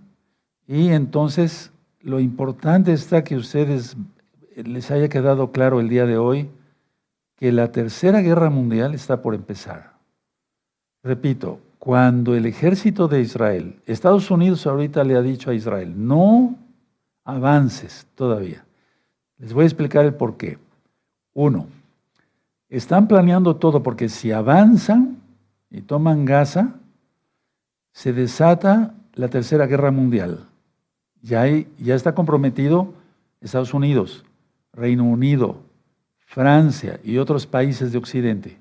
[0.67, 3.97] Y entonces lo importante está que ustedes
[4.55, 6.49] les haya quedado claro el día de hoy
[7.35, 9.93] que la tercera guerra mundial está por empezar.
[11.03, 16.57] Repito, cuando el ejército de Israel, Estados Unidos ahorita le ha dicho a Israel, no
[17.23, 18.65] avances todavía.
[19.37, 20.57] Les voy a explicar el por qué.
[21.33, 21.67] Uno,
[22.67, 25.17] están planeando todo porque si avanzan
[25.69, 26.75] y toman Gaza,
[27.93, 30.48] se desata la tercera guerra mundial.
[31.21, 32.93] Ya, está comprometido
[33.41, 34.25] Estados Unidos,
[34.73, 35.57] Reino Unido,
[36.19, 38.57] Francia y otros países de Occidente.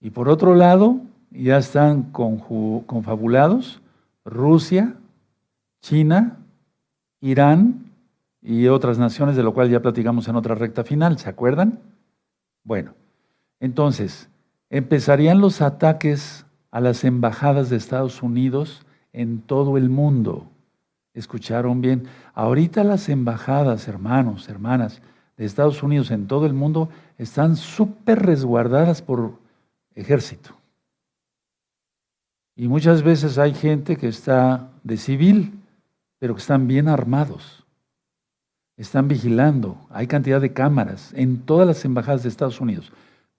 [0.00, 3.80] Y por otro lado, ya están confabulados
[4.24, 4.94] Rusia,
[5.82, 6.38] China,
[7.20, 7.90] Irán
[8.40, 11.80] y otras naciones, de lo cual ya platicamos en otra recta final, ¿se acuerdan?
[12.62, 12.94] Bueno,
[13.60, 14.28] entonces,
[14.70, 20.50] empezarían los ataques a las embajadas de Estados Unidos en todo el mundo.
[21.14, 22.08] ¿Escucharon bien?
[22.34, 25.00] Ahorita las embajadas, hermanos, hermanas,
[25.36, 26.88] de Estados Unidos en todo el mundo
[27.18, 29.38] están súper resguardadas por
[29.94, 30.50] ejército.
[32.56, 35.52] Y muchas veces hay gente que está de civil,
[36.18, 37.64] pero que están bien armados.
[38.76, 39.76] Están vigilando.
[39.90, 42.92] Hay cantidad de cámaras en todas las embajadas de Estados Unidos.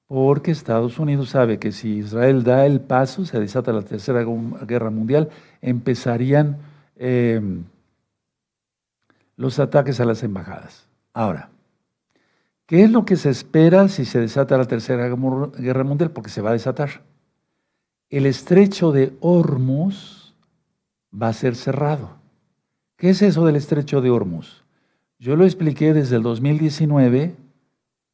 [0.08, 4.24] Porque Estados Unidos sabe que si Israel da el paso, se desata la Tercera
[4.66, 5.30] Guerra Mundial,
[5.62, 6.58] empezarían
[6.96, 7.42] eh,
[9.36, 10.88] los ataques a las embajadas.
[11.14, 11.50] Ahora,
[12.66, 16.12] ¿Qué es lo que se espera si se desata la Tercera Guerra Mundial?
[16.12, 17.04] Porque se va a desatar.
[18.10, 20.34] El estrecho de Hormuz
[21.14, 22.18] va a ser cerrado.
[22.98, 24.64] ¿Qué es eso del estrecho de Hormuz?
[25.20, 27.36] Yo lo expliqué desde el 2019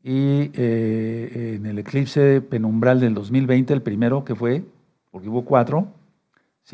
[0.04, 4.66] y eh, en el eclipse penumbral del 2020, el primero que fue,
[5.12, 5.88] porque hubo cuatro,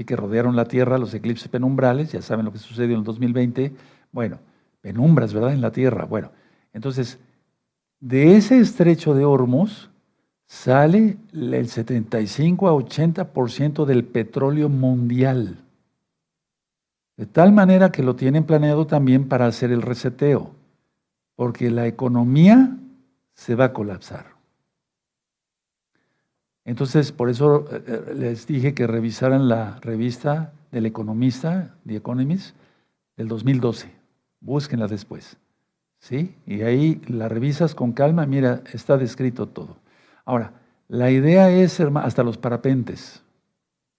[0.05, 3.73] que rodearon la Tierra los eclipses penumbrales, ya saben lo que sucedió en el 2020.
[4.11, 4.39] Bueno,
[4.81, 5.53] penumbras, ¿verdad?
[5.53, 6.05] En la Tierra.
[6.05, 6.31] Bueno,
[6.73, 7.19] entonces
[7.99, 9.89] de ese estrecho de Hormuz
[10.45, 15.63] sale el 75 a 80% del petróleo mundial.
[17.17, 20.51] De tal manera que lo tienen planeado también para hacer el reseteo,
[21.35, 22.77] porque la economía
[23.33, 24.36] se va a colapsar.
[26.67, 32.57] Entonces, por eso eh, eh, les dije que revisaran la revista del economista, The Economist,
[33.15, 33.89] del 2012.
[34.41, 35.37] Búsquenla después.
[35.99, 36.35] ¿sí?
[36.45, 39.77] Y ahí la revisas con calma, mira, está descrito todo.
[40.25, 40.51] Ahora,
[40.89, 43.23] la idea es, hasta los parapentes.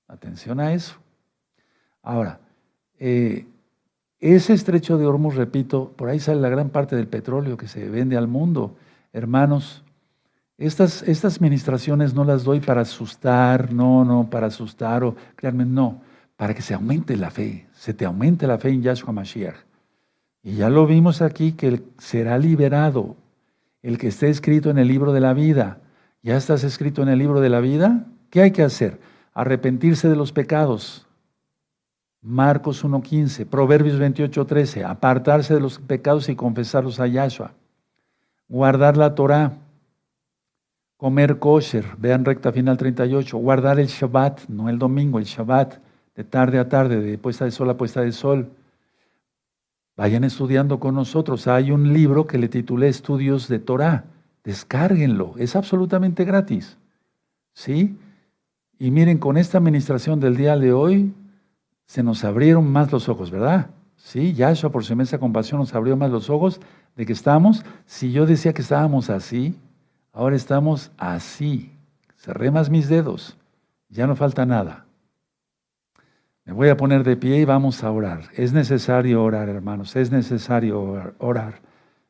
[0.06, 0.96] Atención a eso.
[2.02, 2.38] Ahora,
[2.98, 3.46] eh,
[4.20, 7.88] ese estrecho de Hormuz, repito, por ahí sale la gran parte del petróleo que se
[7.88, 8.76] vende al mundo.
[9.14, 9.84] Hermanos,
[10.58, 16.02] estas, estas administraciones no las doy para asustar, no, no, para asustar o créanme, no,
[16.36, 19.56] para que se aumente la fe, se te aumente la fe en Yahshua Mashiach.
[20.42, 23.16] Y ya lo vimos aquí que será liberado
[23.82, 25.78] el que esté escrito en el libro de la vida.
[26.22, 28.06] ¿Ya estás escrito en el libro de la vida?
[28.30, 29.00] ¿Qué hay que hacer?
[29.34, 31.06] Arrepentirse de los pecados.
[32.20, 37.52] Marcos 1.15, Proverbios 28.13, apartarse de los pecados y confesarlos a Yahshua.
[38.48, 39.52] Guardar la Torah.
[40.98, 43.38] Comer kosher, vean recta final 38.
[43.38, 45.78] Guardar el Shabbat, no el domingo, el Shabbat
[46.16, 48.50] de tarde a tarde, de puesta de sol a puesta de sol.
[49.96, 51.46] Vayan estudiando con nosotros.
[51.46, 54.06] Hay un libro que le titulé Estudios de Torah.
[54.42, 56.78] Descárguenlo, es absolutamente gratis.
[57.54, 57.96] ¿Sí?
[58.80, 61.14] Y miren, con esta administración del día de hoy,
[61.86, 63.70] se nos abrieron más los ojos, ¿verdad?
[63.94, 66.60] Sí, Yahshua por su inmensa compasión nos abrió más los ojos
[66.96, 67.64] de que estamos.
[67.86, 69.54] Si yo decía que estábamos así,
[70.18, 71.70] ahora estamos así.
[72.16, 73.36] Cerré más mis dedos,
[73.88, 74.84] ya no falta nada.
[76.44, 78.24] Me voy a poner de pie y vamos a orar.
[78.34, 81.60] Es necesario orar, hermanos, es necesario orar.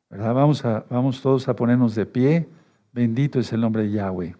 [0.08, 0.32] ¿verdad?
[0.32, 2.48] Vamos, a, vamos todos a ponernos de pie.
[2.92, 4.34] Bendito es el nombre de Yahweh.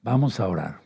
[0.00, 0.80] Vamos a orar.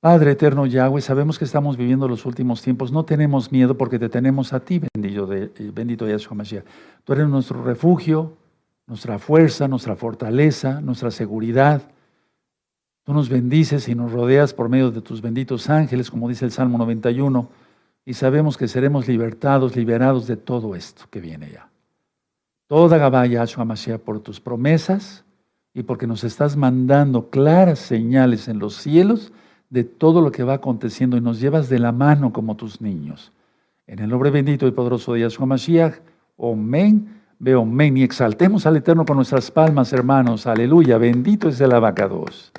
[0.00, 2.90] Padre eterno Yahweh, sabemos que estamos viviendo los últimos tiempos.
[2.90, 5.28] No tenemos miedo porque te tenemos a ti, bendito,
[5.74, 6.64] bendito Yahshua Mashiach.
[7.04, 8.38] Tú eres nuestro refugio,
[8.86, 11.82] nuestra fuerza, nuestra fortaleza, nuestra seguridad.
[13.04, 16.52] Tú nos bendices y nos rodeas por medio de tus benditos ángeles, como dice el
[16.52, 17.48] Salmo 91,
[18.04, 21.68] y sabemos que seremos libertados, liberados de todo esto que viene ya.
[22.66, 25.24] Toda Gabá Yahshua Mashiach por tus promesas,
[25.74, 29.32] y porque nos estás mandando claras señales en los cielos
[29.70, 33.32] de todo lo que va aconteciendo y nos llevas de la mano como tus niños.
[33.86, 35.94] En el nombre bendito y poderoso de Yahshua Mashiach,
[36.36, 40.46] Omen, veo Omen y exaltemos al Eterno con nuestras palmas, hermanos.
[40.46, 42.52] Aleluya, bendito es el abacados.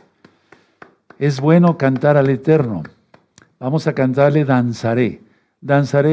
[1.17, 2.83] Es bueno cantar al Eterno.
[3.59, 5.21] Vamos a cantarle Danzaré.
[5.61, 6.11] Danzaré